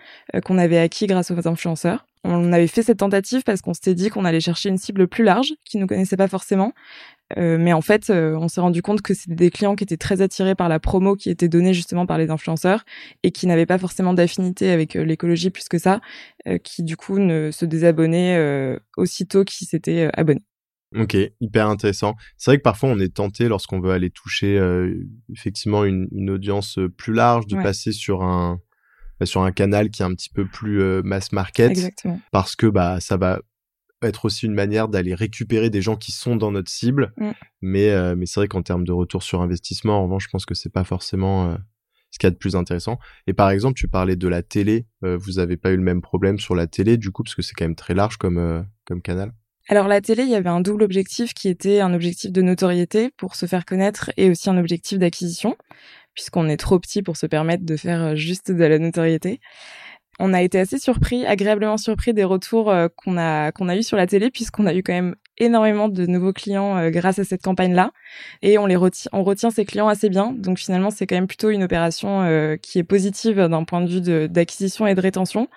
qu'on 0.44 0.58
avait 0.58 0.78
acquis 0.78 1.08
grâce 1.08 1.32
aux 1.32 1.48
influenceurs. 1.48 2.06
On 2.26 2.52
avait 2.52 2.68
fait 2.68 2.84
cette 2.84 3.00
tentative 3.00 3.44
parce 3.44 3.62
qu'on 3.62 3.74
s'était 3.74 3.94
dit 3.94 4.10
qu'on 4.10 4.26
allait 4.26 4.42
chercher 4.42 4.68
une 4.68 4.78
cible 4.78 5.08
plus 5.08 5.24
large, 5.24 5.54
qui 5.64 5.78
nous 5.78 5.88
connaissait 5.88 6.18
pas 6.18 6.28
forcément, 6.28 6.74
euh, 7.38 7.58
mais 7.60 7.74
en 7.74 7.82
fait, 7.82 8.10
euh, 8.10 8.36
on 8.36 8.48
s'est 8.48 8.62
rendu 8.62 8.82
compte 8.82 9.02
que 9.02 9.14
c'était 9.14 9.36
des 9.36 9.52
clients 9.52 9.76
qui 9.76 9.84
étaient 9.84 9.98
très 9.98 10.22
attirés 10.22 10.56
par 10.56 10.70
la 10.70 10.80
promo 10.80 11.16
qui 11.16 11.30
était 11.30 11.48
donnée 11.48 11.74
justement 11.74 12.06
par 12.06 12.18
les 12.18 12.32
influenceurs 12.32 12.84
et 13.24 13.32
qui 13.32 13.46
n'avaient 13.46 13.66
pas 13.66 13.78
forcément 13.78 14.14
d'affinité 14.14 14.72
avec 14.72 14.96
euh, 14.96 15.04
l'écologie 15.04 15.50
plus 15.50 15.70
que 15.70 15.78
ça, 15.78 16.02
qui 16.64 16.84
du 16.84 16.96
coup 16.96 17.20
ne 17.20 17.52
se 17.52 17.66
désabonnaient 17.66 18.80
aussitôt 18.98 19.44
qu'ils 19.44 19.68
s'étaient 19.68 20.10
abonnés. 20.14 20.46
Ok, 20.96 21.16
hyper 21.42 21.68
intéressant. 21.68 22.16
C'est 22.38 22.52
vrai 22.52 22.58
que 22.58 22.64
parfois 22.64 22.90
on 22.90 23.00
est 23.00 23.14
tenté 23.14 23.48
lorsqu'on 23.48 23.80
veut 23.80 23.92
aller 23.92 24.10
toucher 24.10 24.60
effectivement 25.32 25.84
une, 25.84 26.08
une, 26.12 26.30
audience 26.30 26.80
plus 26.98 27.14
large 27.14 27.46
de 27.46 27.56
passer 27.62 27.92
sur 27.92 28.24
un 28.24 28.60
bah, 29.20 29.26
sur 29.26 29.44
un 29.44 29.52
canal 29.52 29.90
qui 29.90 30.02
est 30.02 30.06
un 30.06 30.16
petit 30.16 30.30
peu 30.30 30.48
plus 30.48 31.04
mass 31.04 31.34
market 31.34 31.72
Exactement. 31.72 32.20
parce 32.32 32.56
que 32.56 32.68
bah 32.68 33.00
ça 33.02 33.18
va 33.18 33.42
être 34.02 34.26
aussi 34.26 34.46
une 34.46 34.54
manière 34.54 34.88
d'aller 34.88 35.14
récupérer 35.14 35.70
des 35.70 35.82
gens 35.82 35.96
qui 35.96 36.12
sont 36.12 36.36
dans 36.36 36.52
notre 36.52 36.70
cible. 36.70 37.14
Mm. 37.18 37.32
Mais, 37.62 37.90
euh, 37.90 38.16
mais 38.16 38.26
c'est 38.26 38.40
vrai 38.40 38.48
qu'en 38.48 38.62
termes 38.62 38.86
de 38.86 38.92
retour 38.92 39.24
sur 39.24 39.42
investissement, 39.42 40.00
en 40.00 40.04
revanche, 40.04 40.26
je 40.26 40.30
pense 40.30 40.46
que 40.46 40.54
c'est 40.54 40.72
pas 40.72 40.84
forcément 40.84 41.50
euh, 41.50 41.58
ce 42.12 42.20
qu'il 42.20 42.28
y 42.28 42.30
a 42.30 42.32
de 42.32 42.38
plus 42.38 42.56
intéressant. 42.56 43.00
Et 43.28 43.34
par 43.34 43.50
exemple, 43.50 43.78
tu 43.78 43.88
parlais 43.88 44.16
de 44.16 44.28
la 44.28 44.42
télé. 44.42 44.88
Euh, 45.04 45.18
vous 45.18 45.40
avez 45.40 45.58
pas 45.58 45.72
eu 45.72 45.76
le 45.76 45.84
même 45.84 46.02
problème 46.02 46.40
sur 46.40 46.56
la 46.56 46.68
télé, 46.68 46.98
du 46.98 47.12
coup, 47.12 47.24
parce 47.24 47.36
que 47.36 47.42
c'est 47.42 47.54
quand 47.54 47.66
même 47.66 47.76
très 47.76 47.94
large 47.94 48.18
comme, 48.18 48.66
comme 48.86 49.02
canal. 49.02 49.34
Alors 49.72 49.88
la 49.88 50.02
télé, 50.02 50.24
il 50.24 50.30
y 50.30 50.36
avait 50.36 50.50
un 50.50 50.62
double 50.62 50.82
objectif 50.82 51.36
qui 51.36 51.48
était 51.48 51.80
un 51.80 51.94
objectif 51.94 52.32
de 52.32 52.42
notoriété 52.42 53.12
pour 53.18 53.36
se 53.36 53.46
faire 53.46 53.66
connaître 53.66 54.10
et 54.18 54.32
aussi 54.32 54.50
un 54.50 54.58
objectif 54.58 54.98
d'acquisition, 54.98 55.56
puisqu'on 56.16 56.50
est 56.50 56.58
trop 56.58 56.80
petit 56.80 57.04
pour 57.04 57.18
se 57.18 57.28
permettre 57.28 57.64
de 57.64 57.78
faire 57.78 58.16
juste 58.16 58.52
de 58.52 58.64
la 58.64 58.80
notoriété 58.80 59.40
on 60.20 60.34
a 60.34 60.42
été 60.42 60.60
assez 60.60 60.78
surpris, 60.78 61.26
agréablement 61.26 61.78
surpris 61.78 62.14
des 62.14 62.26
retours 62.26 62.70
euh, 62.70 62.88
qu'on 62.96 63.18
a 63.18 63.52
qu'on 63.52 63.70
a 63.70 63.76
eu 63.76 63.84
sur 63.84 63.98
la 63.98 64.06
télé 64.06 64.30
puisqu'on 64.30 64.66
a 64.66 64.74
eu 64.74 64.84
quand 64.84 64.94
même 64.94 65.16
énormément 65.38 65.88
de 65.88 66.06
nouveaux 66.06 66.34
clients 66.34 66.78
euh, 66.78 66.90
grâce 66.90 67.20
à 67.20 67.24
cette 67.24 67.42
campagne-là 67.42 67.92
et 68.42 68.58
on 68.58 68.66
les 68.66 68.76
retient 68.76 69.10
on 69.14 69.24
retient 69.24 69.50
ces 69.50 69.66
clients 69.66 69.88
assez 69.88 70.10
bien. 70.10 70.34
Donc 70.34 70.60
finalement, 70.60 70.92
c'est 70.92 71.08
quand 71.08 71.16
même 71.16 71.28
plutôt 71.28 71.50
une 71.50 71.64
opération 71.64 72.22
euh, 72.24 72.58
qui 72.58 72.80
est 72.80 72.84
positive 72.84 73.38
d'un 73.38 73.64
point 73.64 73.82
de 73.82 73.90
vue 73.90 74.30
d'acquisition 74.30 74.86
et 74.86 74.94
de 74.94 75.02
rétention. 75.02 75.48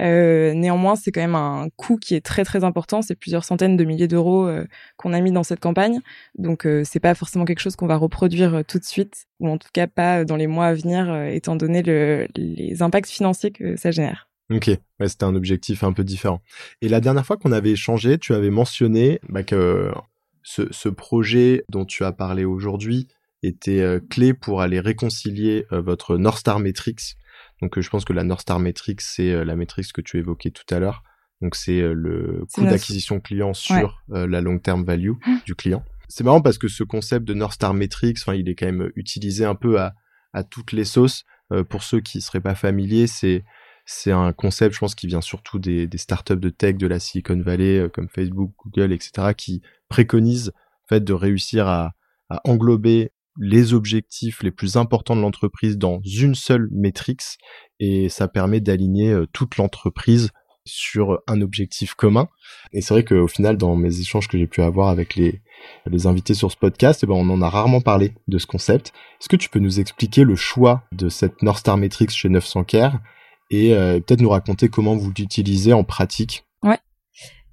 Euh, 0.00 0.54
néanmoins, 0.54 0.96
c'est 0.96 1.12
quand 1.12 1.20
même 1.20 1.34
un 1.34 1.68
coût 1.76 1.96
qui 1.96 2.14
est 2.14 2.20
très 2.20 2.44
très 2.44 2.64
important. 2.64 3.02
C'est 3.02 3.14
plusieurs 3.14 3.44
centaines 3.44 3.76
de 3.76 3.84
milliers 3.84 4.08
d'euros 4.08 4.46
euh, 4.46 4.66
qu'on 4.96 5.12
a 5.12 5.20
mis 5.20 5.32
dans 5.32 5.42
cette 5.42 5.60
campagne. 5.60 6.00
Donc, 6.36 6.66
euh, 6.66 6.82
c'est 6.84 7.00
pas 7.00 7.14
forcément 7.14 7.44
quelque 7.44 7.60
chose 7.60 7.76
qu'on 7.76 7.86
va 7.86 7.96
reproduire 7.96 8.64
tout 8.66 8.78
de 8.78 8.84
suite, 8.84 9.26
ou 9.40 9.48
en 9.48 9.58
tout 9.58 9.68
cas 9.72 9.86
pas 9.86 10.24
dans 10.24 10.36
les 10.36 10.46
mois 10.46 10.66
à 10.66 10.74
venir, 10.74 11.14
étant 11.26 11.56
donné 11.56 11.82
le, 11.82 12.26
les 12.34 12.82
impacts 12.82 13.10
financiers 13.10 13.50
que 13.50 13.76
ça 13.76 13.90
génère. 13.90 14.28
Ok, 14.50 14.70
c'était 15.06 15.24
un 15.24 15.34
objectif 15.34 15.84
un 15.84 15.92
peu 15.92 16.04
différent. 16.04 16.42
Et 16.80 16.88
la 16.88 17.00
dernière 17.00 17.24
fois 17.24 17.36
qu'on 17.36 17.52
avait 17.52 17.70
échangé, 17.70 18.18
tu 18.18 18.34
avais 18.34 18.50
mentionné 18.50 19.20
bah, 19.28 19.42
que 19.42 19.90
ce, 20.42 20.62
ce, 20.70 20.88
projet 20.88 21.64
dont 21.70 21.84
tu 21.84 22.04
as 22.04 22.12
parlé 22.12 22.44
aujourd'hui 22.44 23.08
était 23.42 23.98
clé 24.10 24.34
pour 24.34 24.60
aller 24.60 24.80
réconcilier 24.80 25.64
votre 25.70 26.16
North 26.16 26.38
Star 26.38 26.58
Metrics 26.58 27.16
donc, 27.62 27.78
euh, 27.78 27.80
je 27.80 27.88
pense 27.88 28.04
que 28.04 28.12
la 28.12 28.24
North 28.24 28.42
Star 28.42 28.58
Metrics, 28.58 29.00
c'est 29.00 29.30
euh, 29.30 29.44
la 29.44 29.54
métrique 29.54 29.92
que 29.92 30.00
tu 30.00 30.18
évoquais 30.18 30.50
tout 30.50 30.74
à 30.74 30.80
l'heure. 30.80 31.04
Donc, 31.40 31.54
c'est 31.54 31.80
euh, 31.80 31.94
le 31.94 32.44
coût 32.52 32.64
d'acquisition 32.64 33.20
client 33.20 33.54
sur 33.54 34.02
la 34.08 34.40
long 34.40 34.58
term 34.58 34.84
value 34.84 35.12
mmh. 35.12 35.36
du 35.46 35.54
client. 35.54 35.84
C'est 36.08 36.24
marrant 36.24 36.42
parce 36.42 36.58
que 36.58 36.68
ce 36.68 36.84
concept 36.84 37.24
de 37.24 37.34
North 37.34 37.54
Star 37.54 37.72
Metrics, 37.72 38.18
enfin, 38.20 38.34
il 38.34 38.48
est 38.48 38.54
quand 38.54 38.66
même 38.66 38.90
utilisé 38.96 39.44
un 39.44 39.54
peu 39.54 39.80
à, 39.80 39.94
à 40.34 40.44
toutes 40.44 40.72
les 40.72 40.84
sauces. 40.84 41.24
pour 41.70 41.82
ceux 41.82 42.00
qui 42.00 42.20
seraient 42.20 42.40
pas 42.40 42.54
familiers, 42.54 43.06
c'est 43.06 43.44
c'est 43.84 44.12
un 44.12 44.32
concept, 44.32 44.74
je 44.74 44.78
pense, 44.78 44.94
qui 44.94 45.08
vient 45.08 45.20
surtout 45.20 45.58
des, 45.58 45.88
des 45.88 45.98
startups 45.98 46.36
de 46.36 46.50
tech 46.50 46.76
de 46.76 46.86
la 46.86 47.00
Silicon 47.00 47.40
Valley, 47.40 47.88
comme 47.92 48.08
Facebook, 48.08 48.52
Google, 48.58 48.92
etc., 48.92 49.34
qui 49.36 49.60
préconisent 49.88 50.52
en 50.84 50.88
fait 50.88 51.02
de 51.02 51.12
réussir 51.12 51.66
à, 51.66 51.92
à 52.28 52.40
englober 52.44 53.10
les 53.38 53.74
objectifs 53.74 54.42
les 54.42 54.50
plus 54.50 54.76
importants 54.76 55.16
de 55.16 55.20
l'entreprise 55.20 55.78
dans 55.78 56.00
une 56.04 56.34
seule 56.34 56.68
métrique 56.70 57.22
et 57.80 58.08
ça 58.08 58.28
permet 58.28 58.60
d'aligner 58.60 59.10
euh, 59.10 59.26
toute 59.32 59.56
l'entreprise 59.56 60.30
sur 60.64 61.20
un 61.26 61.40
objectif 61.40 61.94
commun. 61.94 62.28
Et 62.72 62.80
c'est 62.80 62.94
vrai 62.94 63.04
qu'au 63.04 63.26
final, 63.26 63.56
dans 63.56 63.74
mes 63.74 64.00
échanges 64.00 64.28
que 64.28 64.38
j'ai 64.38 64.46
pu 64.46 64.62
avoir 64.62 64.88
avec 64.88 65.16
les, 65.16 65.42
les 65.86 66.06
invités 66.06 66.34
sur 66.34 66.50
ce 66.52 66.56
podcast, 66.56 67.00
eh 67.02 67.06
ben, 67.06 67.14
on 67.14 67.28
en 67.30 67.42
a 67.42 67.48
rarement 67.48 67.80
parlé 67.80 68.12
de 68.28 68.38
ce 68.38 68.46
concept. 68.46 68.92
Est-ce 69.20 69.28
que 69.28 69.36
tu 69.36 69.48
peux 69.48 69.58
nous 69.58 69.80
expliquer 69.80 70.24
le 70.24 70.36
choix 70.36 70.84
de 70.92 71.08
cette 71.08 71.42
North 71.42 71.58
Star 71.58 71.76
Metrics 71.76 72.10
chez 72.10 72.28
900 72.28 72.64
Care 72.64 73.00
et 73.50 73.74
euh, 73.74 74.00
peut-être 74.00 74.20
nous 74.20 74.30
raconter 74.30 74.68
comment 74.68 74.96
vous 74.96 75.12
l'utilisez 75.16 75.72
en 75.72 75.84
pratique? 75.84 76.44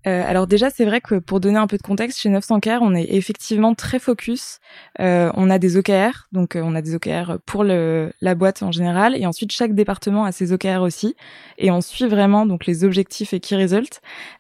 Euh, 0.08 0.24
alors 0.26 0.48
déjà, 0.48 0.70
c'est 0.70 0.86
vrai 0.86 1.02
que 1.02 1.16
pour 1.16 1.40
donner 1.40 1.58
un 1.58 1.68
peu 1.68 1.78
de 1.78 1.82
contexte, 1.82 2.20
chez 2.20 2.30
900 2.30 2.60
Care, 2.60 2.82
on 2.82 2.96
est 2.96 3.08
effectivement 3.14 3.76
très 3.76 4.00
focus. 4.00 4.60
Euh, 5.00 5.32
on 5.36 5.50
a 5.50 5.60
des 5.60 5.78
OKR, 5.78 6.28
donc 6.32 6.56
euh, 6.56 6.62
on 6.64 6.76
a 6.76 6.82
des 6.82 6.96
OKR 6.96 7.40
pour 7.46 7.64
le, 7.64 8.14
la 8.22 8.36
boîte 8.36 8.64
en 8.64 8.72
général, 8.72 9.16
et 9.16 9.26
ensuite 9.26 9.52
chaque 9.52 9.74
département 9.74 10.26
a 10.26 10.32
ses 10.32 10.54
OKR 10.54 10.82
aussi, 10.82 11.16
et 11.58 11.72
on 11.72 11.82
suit 11.82 12.08
vraiment 12.08 12.46
donc 12.46 12.66
les 12.66 12.84
objectifs 12.84 13.34
et 13.34 13.42
results 13.52 14.00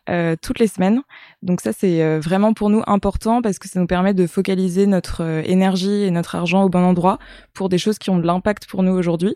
euh, 0.09 0.35
toutes 0.41 0.59
les 0.59 0.67
semaines. 0.67 1.01
Donc 1.41 1.61
ça, 1.61 1.71
c'est 1.71 2.03
euh, 2.03 2.19
vraiment 2.19 2.53
pour 2.53 2.69
nous 2.69 2.83
important 2.85 3.41
parce 3.41 3.59
que 3.59 3.69
ça 3.69 3.79
nous 3.79 3.87
permet 3.87 4.13
de 4.13 4.27
focaliser 4.27 4.87
notre 4.87 5.21
énergie 5.45 6.03
et 6.03 6.11
notre 6.11 6.35
argent 6.35 6.63
au 6.63 6.69
bon 6.69 6.83
endroit 6.83 7.17
pour 7.53 7.69
des 7.69 7.77
choses 7.77 7.97
qui 7.97 8.09
ont 8.09 8.17
de 8.17 8.25
l'impact 8.25 8.67
pour 8.67 8.83
nous 8.83 8.91
aujourd'hui. 8.91 9.35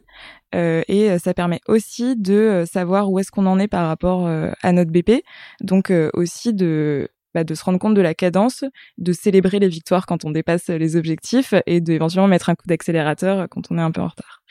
Euh, 0.54 0.84
et 0.88 1.18
ça 1.18 1.34
permet 1.34 1.62
aussi 1.68 2.16
de 2.16 2.66
savoir 2.72 3.10
où 3.10 3.20
est-ce 3.20 3.32
qu'on 3.32 3.46
en 3.46 3.58
est 3.58 3.68
par 3.68 3.88
rapport 3.88 4.28
à 4.28 4.72
notre 4.72 4.92
BP. 4.92 5.24
Donc 5.62 5.92
aussi 6.14 6.54
de 6.54 7.10
bah, 7.34 7.44
de 7.44 7.56
se 7.56 7.64
rendre 7.64 7.80
compte 7.80 7.96
de 7.96 8.02
la 8.02 8.14
cadence, 8.14 8.64
de 9.00 9.12
célébrer 9.12 9.58
les 9.58 9.68
victoires 9.68 10.06
quand 10.06 10.24
on 10.24 10.30
dépasse 10.30 10.68
les 10.68 10.96
objectifs 10.96 11.56
et 11.66 11.82
d'éventuellement 11.82 12.28
mettre 12.28 12.50
un 12.50 12.56
coup 12.56 12.68
d'accélérateur 12.68 13.48
quand 13.50 13.72
on 13.72 13.80
est 13.80 13.82
un 13.82 13.92
peu 13.92 14.02
en 14.02 14.08
retard. 14.08 14.44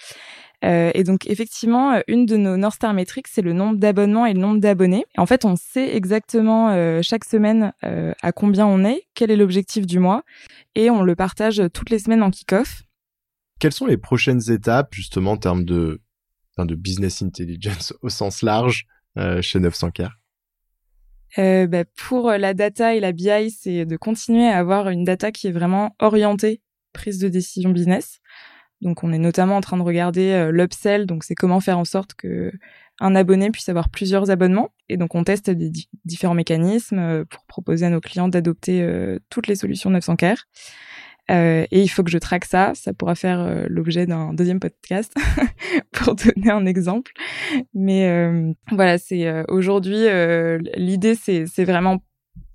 Euh, 0.65 0.91
et 0.95 1.03
donc 1.05 1.27
effectivement, 1.27 2.01
une 2.07 2.27
de 2.27 2.37
nos 2.37 2.57
North 2.57 2.77
Star 2.77 2.95
Metrics, 2.95 3.29
c'est 3.29 3.43
le 3.43 3.53
nombre 3.53 3.79
d'abonnements 3.79 4.27
et 4.27 4.33
le 4.33 4.41
nombre 4.41 4.61
d'abonnés. 4.61 5.05
En 5.17 5.27
fait, 5.27 5.45
on 5.45 5.57
sait 5.57 5.95
exactement 5.97 6.71
euh, 6.71 7.01
chaque 7.03 7.25
semaine 7.25 7.73
euh, 7.85 8.13
à 8.23 8.33
combien 8.33 8.67
on 8.67 8.85
est, 8.85 9.03
quel 9.15 9.31
est 9.31 9.37
l'objectif 9.37 9.87
du 9.87 9.99
mois, 9.99 10.23
et 10.75 10.91
on 10.91 11.03
le 11.03 11.17
partage 11.17 11.63
toutes 11.73 11.91
les 11.91 11.99
semaines 11.99 12.23
en 12.23 12.31
kick-off. 12.31 12.83
Quelles 13.59 13.73
sont 13.73 13.87
les 13.87 13.99
prochaines 13.99 14.51
étapes 14.51 14.95
justement 14.95 15.33
en 15.33 15.37
termes 15.37 15.65
de, 15.65 16.01
de 16.59 16.75
business 16.75 17.23
intelligence 17.23 17.93
au 18.03 18.09
sens 18.09 18.43
large 18.43 18.87
chez 19.17 19.61
900K 19.61 20.09
euh, 21.39 21.67
bah, 21.67 21.85
pour 21.97 22.31
la 22.31 22.53
data 22.53 22.95
et 22.95 23.01
la 23.01 23.13
BI, 23.13 23.51
c'est 23.51 23.87
de 23.87 23.97
continuer 23.97 24.49
à 24.49 24.59
avoir 24.59 24.91
une 24.91 25.05
data 25.05 25.33
qui 25.33 25.47
est 25.47 25.53
vraiment 25.53 25.97
orientée 25.99 26.61
prise 26.93 27.19
de 27.19 27.29
décision 27.29 27.71
business. 27.71 28.21
Donc 28.83 29.03
on 29.05 29.13
est 29.13 29.19
notamment 29.19 29.57
en 29.57 29.61
train 29.61 29.77
de 29.77 29.83
regarder 29.83 30.51
l'upsell, 30.53 31.07
donc 31.07 31.25
c'est 31.25 31.35
comment 31.35 31.61
faire 31.61 31.79
en 31.79 31.85
sorte 31.85 32.15
que 32.15 32.53
un 33.01 33.15
abonné 33.15 33.51
puisse 33.51 33.69
avoir 33.69 33.89
plusieurs 33.89 34.31
abonnements. 34.31 34.71
Et 34.89 34.97
donc 34.97 35.15
on 35.15 35.25
teste 35.25 35.51
des 35.51 35.71
différents 36.05 36.35
mécanismes 36.35 37.25
pour 37.25 37.45
proposer 37.47 37.87
à 37.87 37.91
nos 37.91 38.01
clients 38.01 38.29
d'adopter 38.29 38.87
toutes 39.31 39.47
les 39.47 39.57
solutions 39.57 39.91
900Care. 39.91 40.45
Euh, 41.31 41.65
et 41.71 41.81
il 41.81 41.89
faut 41.89 42.03
que 42.03 42.11
je 42.11 42.19
traque 42.19 42.45
ça. 42.45 42.73
Ça 42.75 42.93
pourra 42.93 43.15
faire 43.15 43.41
euh, 43.41 43.67
l'objet 43.69 44.07
d'un 44.07 44.35
deuxième 44.35 44.61
podcast 44.61 45.15
pour 45.93 46.15
donner 46.15 46.51
un 46.51 46.67
exemple. 46.67 47.13
Mais 47.75 48.09
euh, 48.09 48.53
voilà, 48.71 48.99
c'est 48.99 49.27
euh, 49.27 49.45
aujourd'hui 49.49 50.07
l'idée, 50.77 51.15
c'est 51.15 51.65
vraiment 51.65 52.03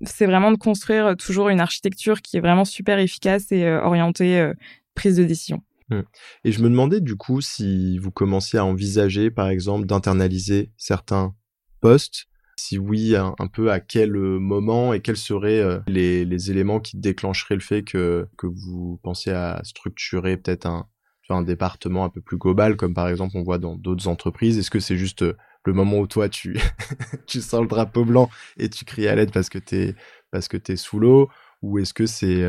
c'est 0.04 0.26
vraiment 0.26 0.52
de 0.52 0.58
construire 0.58 1.16
toujours 1.18 1.50
une 1.50 1.60
architecture 1.60 2.22
qui 2.22 2.38
est 2.38 2.40
vraiment 2.40 2.66
super 2.66 3.00
efficace 3.00 3.52
et 3.52 3.68
orientée 3.70 4.52
prise 4.96 5.18
de 5.18 5.24
décision. 5.24 5.62
Mmh. 5.90 6.02
Et 6.44 6.52
je 6.52 6.62
me 6.62 6.70
demandais 6.70 7.02
du 7.02 7.16
coup 7.16 7.42
si 7.42 7.98
vous 8.00 8.12
commenciez 8.12 8.60
à 8.60 8.66
envisager, 8.66 9.32
par 9.32 9.50
exemple, 9.50 9.86
d'internaliser 9.86 10.72
certains 10.78 11.36
postes 11.82 12.28
si 12.60 12.78
oui, 12.78 13.16
un, 13.16 13.36
peu 13.48 13.72
à 13.72 13.80
quel 13.80 14.16
euh, 14.16 14.40
moment 14.40 14.92
et 14.94 15.00
quels 15.00 15.18
seraient 15.18 15.60
euh, 15.60 15.80
les, 15.88 16.52
éléments 16.52 16.80
qui 16.80 16.98
déclencheraient 16.98 17.56
le 17.56 17.62
fait 17.62 17.84
que, 17.84 18.28
que 18.36 18.48
vous 18.48 19.00
pensiez 19.04 19.32
à 19.32 19.62
structurer 19.64 20.38
peut-être 20.38 20.66
un, 20.66 20.88
un 21.30 21.44
département 21.44 22.06
un 22.06 22.10
peu 22.10 22.22
plus 22.22 22.38
global, 22.38 22.76
comme 22.76 22.94
par 22.94 23.08
exemple 23.10 23.38
on 23.38 23.44
voit 23.44 23.60
dans 23.60 23.76
d'autres 23.76 24.08
entreprises 24.08 24.58
Est-ce 24.58 24.72
que 24.72 24.80
c'est 24.80 24.98
juste 24.98 25.22
euh, 25.22 25.38
le 25.66 25.74
moment 25.74 26.00
où 26.00 26.08
toi 26.08 26.30
tu, 26.30 26.58
tu 27.28 27.42
sors 27.42 27.62
le 27.62 27.68
drapeau 27.68 28.06
blanc 28.06 28.30
et 28.58 28.70
tu 28.70 28.86
cries 28.86 29.08
à 29.08 29.16
l'aide 29.16 29.32
parce 29.32 29.50
que 29.50 29.60
t'es 29.60 29.96
parce 30.32 30.48
que 30.48 30.58
sous 30.76 31.00
l'eau? 31.00 31.30
Ou 31.62 31.80
est-ce 31.80 31.94
que 31.94 32.06
c'est. 32.06 32.44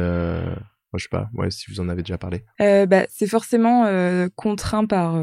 Je 0.94 1.02
sais 1.02 1.08
pas, 1.10 1.28
ouais, 1.34 1.50
si 1.50 1.70
vous 1.70 1.80
en 1.80 1.88
avez 1.88 2.02
déjà 2.02 2.18
parlé. 2.18 2.44
bah, 2.58 3.06
c'est 3.10 3.26
forcément 3.26 3.86
contraint 4.36 4.86
par 4.86 5.22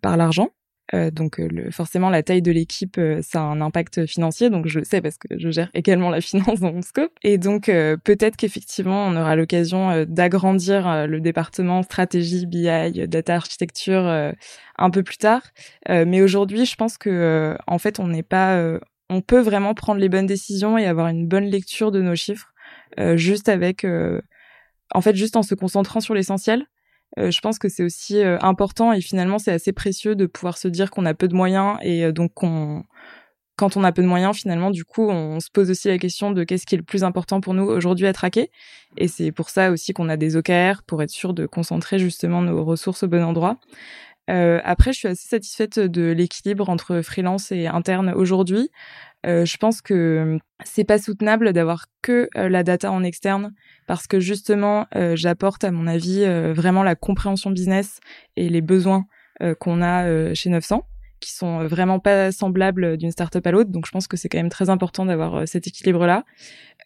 par 0.00 0.16
l'argent. 0.16 0.50
Euh, 0.94 1.10
donc 1.10 1.40
euh, 1.40 1.48
le, 1.48 1.70
forcément 1.70 2.10
la 2.10 2.22
taille 2.22 2.42
de 2.42 2.52
l'équipe 2.52 2.98
euh, 2.98 3.22
ça 3.22 3.40
a 3.40 3.44
un 3.44 3.62
impact 3.62 4.04
financier 4.04 4.50
donc 4.50 4.66
je 4.66 4.80
le 4.80 4.84
sais 4.84 5.00
parce 5.00 5.16
que 5.16 5.28
je 5.38 5.48
gère 5.48 5.70
également 5.74 6.10
la 6.10 6.20
finance 6.20 6.60
dans 6.60 6.72
mon 6.72 6.82
scope 6.82 7.12
et 7.22 7.38
donc 7.38 7.66
peut-être 8.04 8.36
qu'effectivement 8.36 9.06
on 9.06 9.16
aura 9.16 9.36
l'occasion 9.36 10.04
d'agrandir 10.06 11.06
le 11.06 11.20
département 11.20 11.82
stratégie 11.82 12.46
BI 12.46 13.06
data 13.08 13.36
architecture 13.36 14.32
un 14.76 14.90
peu 14.90 15.02
plus 15.02 15.16
tard 15.16 15.42
mais 15.88 16.20
aujourd'hui 16.20 16.66
je 16.66 16.74
pense 16.76 16.98
que 16.98 17.56
en 17.66 17.78
fait 17.78 18.00
on 18.00 18.08
n'est 18.08 18.22
pas 18.22 18.78
on 19.08 19.20
peut 19.20 19.40
vraiment 19.40 19.74
prendre 19.74 20.00
les 20.00 20.08
bonnes 20.08 20.26
décisions 20.26 20.76
et 20.78 20.86
avoir 20.86 21.08
une 21.08 21.26
bonne 21.26 21.46
lecture 21.46 21.90
de 21.90 22.02
nos 22.02 22.16
chiffres 22.16 22.52
juste 23.14 23.48
avec 23.48 23.86
en 24.94 25.00
fait 25.00 25.16
juste 25.16 25.36
en 25.36 25.42
se 25.42 25.54
concentrant 25.54 26.00
sur 26.00 26.14
l'essentiel 26.14 26.66
euh, 27.18 27.30
je 27.30 27.40
pense 27.40 27.58
que 27.58 27.68
c'est 27.68 27.84
aussi 27.84 28.18
euh, 28.18 28.38
important 28.40 28.92
et 28.92 29.00
finalement 29.00 29.38
c'est 29.38 29.52
assez 29.52 29.72
précieux 29.72 30.14
de 30.14 30.26
pouvoir 30.26 30.56
se 30.56 30.68
dire 30.68 30.90
qu'on 30.90 31.04
a 31.04 31.14
peu 31.14 31.28
de 31.28 31.34
moyens 31.34 31.76
et 31.82 32.04
euh, 32.04 32.12
donc 32.12 32.32
quand 32.34 33.76
on 33.76 33.84
a 33.84 33.92
peu 33.92 34.02
de 34.02 34.08
moyens, 34.08 34.34
finalement, 34.34 34.70
du 34.70 34.84
coup, 34.84 35.08
on 35.08 35.38
se 35.38 35.50
pose 35.50 35.70
aussi 35.70 35.88
la 35.88 35.98
question 35.98 36.32
de 36.32 36.42
qu'est-ce 36.42 36.66
qui 36.66 36.74
est 36.74 36.78
le 36.78 36.84
plus 36.84 37.04
important 37.04 37.40
pour 37.40 37.54
nous 37.54 37.64
aujourd'hui 37.64 38.06
à 38.06 38.12
traquer. 38.12 38.50
Et 38.96 39.08
c'est 39.08 39.30
pour 39.30 39.50
ça 39.50 39.70
aussi 39.70 39.92
qu'on 39.92 40.08
a 40.08 40.16
des 40.16 40.36
OKR 40.36 40.82
pour 40.86 41.02
être 41.02 41.10
sûr 41.10 41.34
de 41.34 41.46
concentrer 41.46 41.98
justement 41.98 42.40
nos 42.40 42.64
ressources 42.64 43.02
au 43.02 43.08
bon 43.08 43.22
endroit. 43.22 43.58
Euh, 44.30 44.60
après, 44.64 44.92
je 44.92 44.98
suis 44.98 45.08
assez 45.08 45.28
satisfaite 45.28 45.78
de 45.78 46.12
l'équilibre 46.12 46.68
entre 46.68 47.00
freelance 47.02 47.52
et 47.52 47.66
interne 47.66 48.12
aujourd'hui. 48.14 48.70
Euh, 49.24 49.44
je 49.44 49.56
pense 49.56 49.80
que 49.80 50.38
c'est 50.64 50.84
pas 50.84 50.98
soutenable 50.98 51.52
d'avoir 51.52 51.86
que 52.02 52.28
euh, 52.36 52.48
la 52.48 52.64
data 52.64 52.90
en 52.90 53.04
externe 53.04 53.54
parce 53.86 54.06
que 54.06 54.18
justement, 54.18 54.86
euh, 54.96 55.14
j'apporte 55.14 55.64
à 55.64 55.70
mon 55.70 55.86
avis 55.86 56.24
vraiment 56.54 56.82
la 56.82 56.94
compréhension 56.94 57.50
business 57.50 58.00
et 58.36 58.48
les 58.48 58.60
besoins 58.60 59.04
qu'on 59.58 59.82
a 59.82 60.34
chez 60.34 60.50
900 60.50 60.84
qui 61.22 61.32
sont 61.32 61.66
vraiment 61.66 61.98
pas 61.98 62.32
semblables 62.32 62.98
d'une 62.98 63.10
startup 63.10 63.46
à 63.46 63.50
l'autre. 63.50 63.70
Donc, 63.70 63.86
je 63.86 63.92
pense 63.92 64.06
que 64.06 64.16
c'est 64.16 64.28
quand 64.28 64.38
même 64.38 64.50
très 64.50 64.68
important 64.68 65.06
d'avoir 65.06 65.48
cet 65.48 65.66
équilibre-là. 65.66 66.24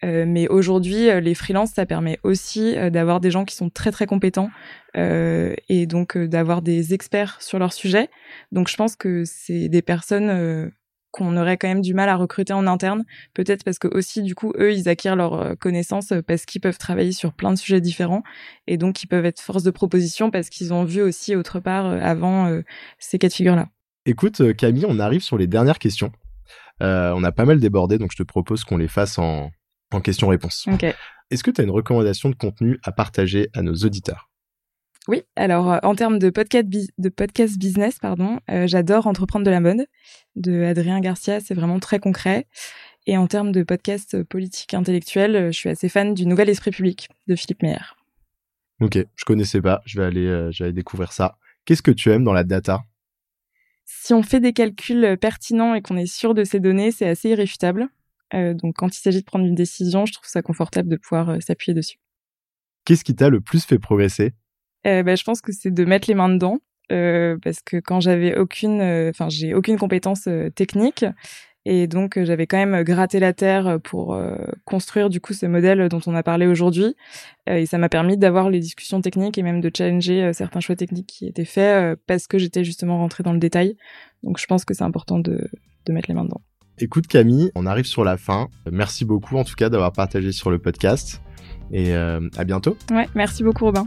mais 0.02 0.46
aujourd'hui, 0.48 1.08
les 1.20 1.34
freelances, 1.34 1.72
ça 1.72 1.86
permet 1.86 2.18
aussi 2.22 2.74
d'avoir 2.92 3.20
des 3.20 3.30
gens 3.30 3.44
qui 3.44 3.56
sont 3.56 3.70
très 3.70 3.90
très 3.90 4.06
compétents 4.06 4.50
et 4.94 5.86
donc 5.86 6.16
d'avoir 6.16 6.62
des 6.62 6.94
experts 6.94 7.40
sur 7.40 7.58
leur 7.58 7.72
sujet. 7.72 8.08
Donc, 8.52 8.68
je 8.68 8.76
pense 8.76 8.94
que 8.94 9.24
c'est 9.24 9.68
des 9.68 9.82
personnes 9.82 10.70
qu'on 11.16 11.36
aurait 11.36 11.56
quand 11.56 11.68
même 11.68 11.80
du 11.80 11.94
mal 11.94 12.08
à 12.08 12.16
recruter 12.16 12.52
en 12.52 12.66
interne, 12.66 13.04
peut-être 13.32 13.64
parce 13.64 13.78
que 13.78 13.88
aussi 13.88 14.22
du 14.22 14.34
coup 14.34 14.52
eux 14.58 14.72
ils 14.72 14.88
acquièrent 14.88 15.16
leurs 15.16 15.34
euh, 15.34 15.54
connaissances 15.54 16.12
euh, 16.12 16.20
parce 16.22 16.44
qu'ils 16.44 16.60
peuvent 16.60 16.78
travailler 16.78 17.12
sur 17.12 17.32
plein 17.32 17.52
de 17.52 17.58
sujets 17.58 17.80
différents 17.80 18.22
et 18.66 18.76
donc 18.76 19.02
ils 19.02 19.06
peuvent 19.06 19.24
être 19.24 19.40
force 19.40 19.62
de 19.62 19.70
proposition 19.70 20.30
parce 20.30 20.50
qu'ils 20.50 20.74
ont 20.74 20.84
vu 20.84 21.00
aussi 21.00 21.34
autre 21.34 21.58
part 21.58 21.86
euh, 21.86 21.98
avant 22.02 22.60
ces 22.98 23.18
cas 23.18 23.28
de 23.28 23.32
figure 23.32 23.56
là. 23.56 23.68
Écoute 24.06 24.54
Camille, 24.54 24.86
on 24.88 24.98
arrive 24.98 25.20
sur 25.20 25.36
les 25.36 25.46
dernières 25.46 25.78
questions. 25.78 26.12
on 26.80 27.24
a 27.24 27.32
pas 27.32 27.44
mal 27.44 27.60
débordé 27.60 27.98
donc 27.98 28.12
je 28.12 28.16
te 28.16 28.22
propose 28.22 28.64
qu'on 28.64 28.78
les 28.78 28.88
fasse 28.88 29.18
en, 29.18 29.50
en 29.92 30.00
questions-réponses. 30.00 30.66
Est-ce 31.30 31.42
que 31.42 31.50
tu 31.50 31.60
as 31.60 31.64
une 31.64 31.70
recommandation 31.70 32.30
de 32.30 32.34
contenu 32.34 32.78
à 32.84 32.92
partager 32.92 33.50
à 33.52 33.62
nos 33.62 33.74
auditeurs? 33.74 34.30
Oui, 35.08 35.22
alors 35.36 35.72
euh, 35.72 35.78
en 35.82 35.94
termes 35.94 36.18
de 36.18 36.30
podcast, 36.30 36.66
de 36.68 37.08
podcast 37.08 37.58
business, 37.58 37.98
pardon, 37.98 38.40
euh, 38.50 38.66
j'adore 38.66 39.06
Entreprendre 39.06 39.44
de 39.44 39.50
la 39.50 39.60
mode 39.60 39.86
de 40.34 40.64
Adrien 40.64 41.00
Garcia, 41.00 41.40
c'est 41.40 41.54
vraiment 41.54 41.78
très 41.78 42.00
concret. 42.00 42.46
Et 43.06 43.16
en 43.16 43.28
termes 43.28 43.52
de 43.52 43.62
podcast 43.62 44.20
politique 44.24 44.74
intellectuel, 44.74 45.36
euh, 45.36 45.46
je 45.52 45.58
suis 45.58 45.68
assez 45.68 45.88
fan 45.88 46.12
du 46.12 46.26
Nouvel 46.26 46.48
Esprit 46.48 46.72
Public 46.72 47.08
de 47.28 47.36
Philippe 47.36 47.62
Meyer. 47.62 47.94
Ok, 48.80 48.98
je 49.14 49.24
connaissais 49.24 49.62
pas, 49.62 49.80
je 49.86 50.00
vais 50.00 50.06
aller, 50.06 50.26
je 50.50 50.62
vais 50.62 50.64
aller 50.64 50.72
découvrir 50.74 51.12
ça. 51.12 51.38
Qu'est-ce 51.64 51.82
que 51.82 51.92
tu 51.92 52.10
aimes 52.10 52.24
dans 52.24 52.34
la 52.34 52.44
data? 52.44 52.82
Si 53.86 54.12
on 54.12 54.22
fait 54.22 54.40
des 54.40 54.52
calculs 54.52 55.16
pertinents 55.18 55.74
et 55.74 55.80
qu'on 55.80 55.96
est 55.96 56.06
sûr 56.06 56.34
de 56.34 56.44
ces 56.44 56.60
données, 56.60 56.90
c'est 56.90 57.08
assez 57.08 57.30
irréfutable. 57.30 57.88
donc 58.32 58.74
quand 58.76 58.94
il 58.94 59.00
s'agit 59.00 59.20
de 59.20 59.24
prendre 59.24 59.46
une 59.46 59.54
décision, 59.54 60.04
je 60.04 60.12
trouve 60.12 60.28
ça 60.28 60.42
confortable 60.42 60.88
de 60.88 60.96
pouvoir 60.96 61.40
s'appuyer 61.40 61.74
dessus. 61.74 61.98
Qu'est-ce 62.86 63.04
qui 63.04 63.14
t'a 63.14 63.28
le 63.28 63.40
plus 63.40 63.64
fait 63.64 63.78
progresser? 63.78 64.32
Euh, 64.86 65.02
bah, 65.02 65.16
je 65.16 65.24
pense 65.24 65.40
que 65.40 65.52
c'est 65.52 65.72
de 65.72 65.84
mettre 65.84 66.08
les 66.08 66.14
mains 66.14 66.28
dedans. 66.28 66.58
Euh, 66.92 67.36
parce 67.42 67.60
que 67.62 67.78
quand 67.78 67.98
j'avais 67.98 68.38
aucune, 68.38 68.80
euh, 68.80 69.10
enfin 69.10 69.28
j'ai 69.28 69.54
aucune 69.54 69.76
compétence 69.76 70.28
technique 70.54 71.04
et 71.68 71.86
donc 71.88 72.22
j'avais 72.22 72.46
quand 72.46 72.56
même 72.56 72.84
gratté 72.84 73.18
la 73.18 73.32
terre 73.32 73.78
pour 73.82 74.18
construire 74.64 75.10
du 75.10 75.20
coup 75.20 75.34
ce 75.34 75.46
modèle 75.46 75.88
dont 75.88 76.00
on 76.06 76.14
a 76.14 76.22
parlé 76.22 76.46
aujourd'hui 76.46 76.94
et 77.46 77.66
ça 77.66 77.76
m'a 77.76 77.88
permis 77.88 78.16
d'avoir 78.16 78.50
les 78.50 78.60
discussions 78.60 79.00
techniques 79.00 79.36
et 79.36 79.42
même 79.42 79.60
de 79.60 79.70
challenger 79.76 80.32
certains 80.32 80.60
choix 80.60 80.76
techniques 80.76 81.08
qui 81.08 81.26
étaient 81.26 81.44
faits 81.44 81.98
parce 82.06 82.28
que 82.28 82.38
j'étais 82.38 82.62
justement 82.62 82.98
rentrée 82.98 83.24
dans 83.24 83.32
le 83.32 83.40
détail. 83.40 83.76
Donc 84.22 84.38
je 84.38 84.46
pense 84.46 84.64
que 84.64 84.74
c'est 84.74 84.84
important 84.84 85.18
de, 85.18 85.48
de 85.86 85.92
mettre 85.92 86.08
les 86.08 86.14
mains 86.14 86.24
dedans. 86.24 86.40
Écoute 86.78 87.08
Camille, 87.08 87.50
on 87.56 87.66
arrive 87.66 87.86
sur 87.86 88.04
la 88.04 88.16
fin. 88.16 88.48
Merci 88.70 89.04
beaucoup 89.04 89.36
en 89.36 89.44
tout 89.44 89.56
cas 89.56 89.68
d'avoir 89.68 89.92
partagé 89.92 90.30
sur 90.30 90.50
le 90.50 90.58
podcast 90.58 91.20
et 91.72 91.94
à 91.94 92.44
bientôt. 92.44 92.76
Ouais, 92.92 93.08
merci 93.14 93.42
beaucoup 93.42 93.64
Robin. 93.64 93.86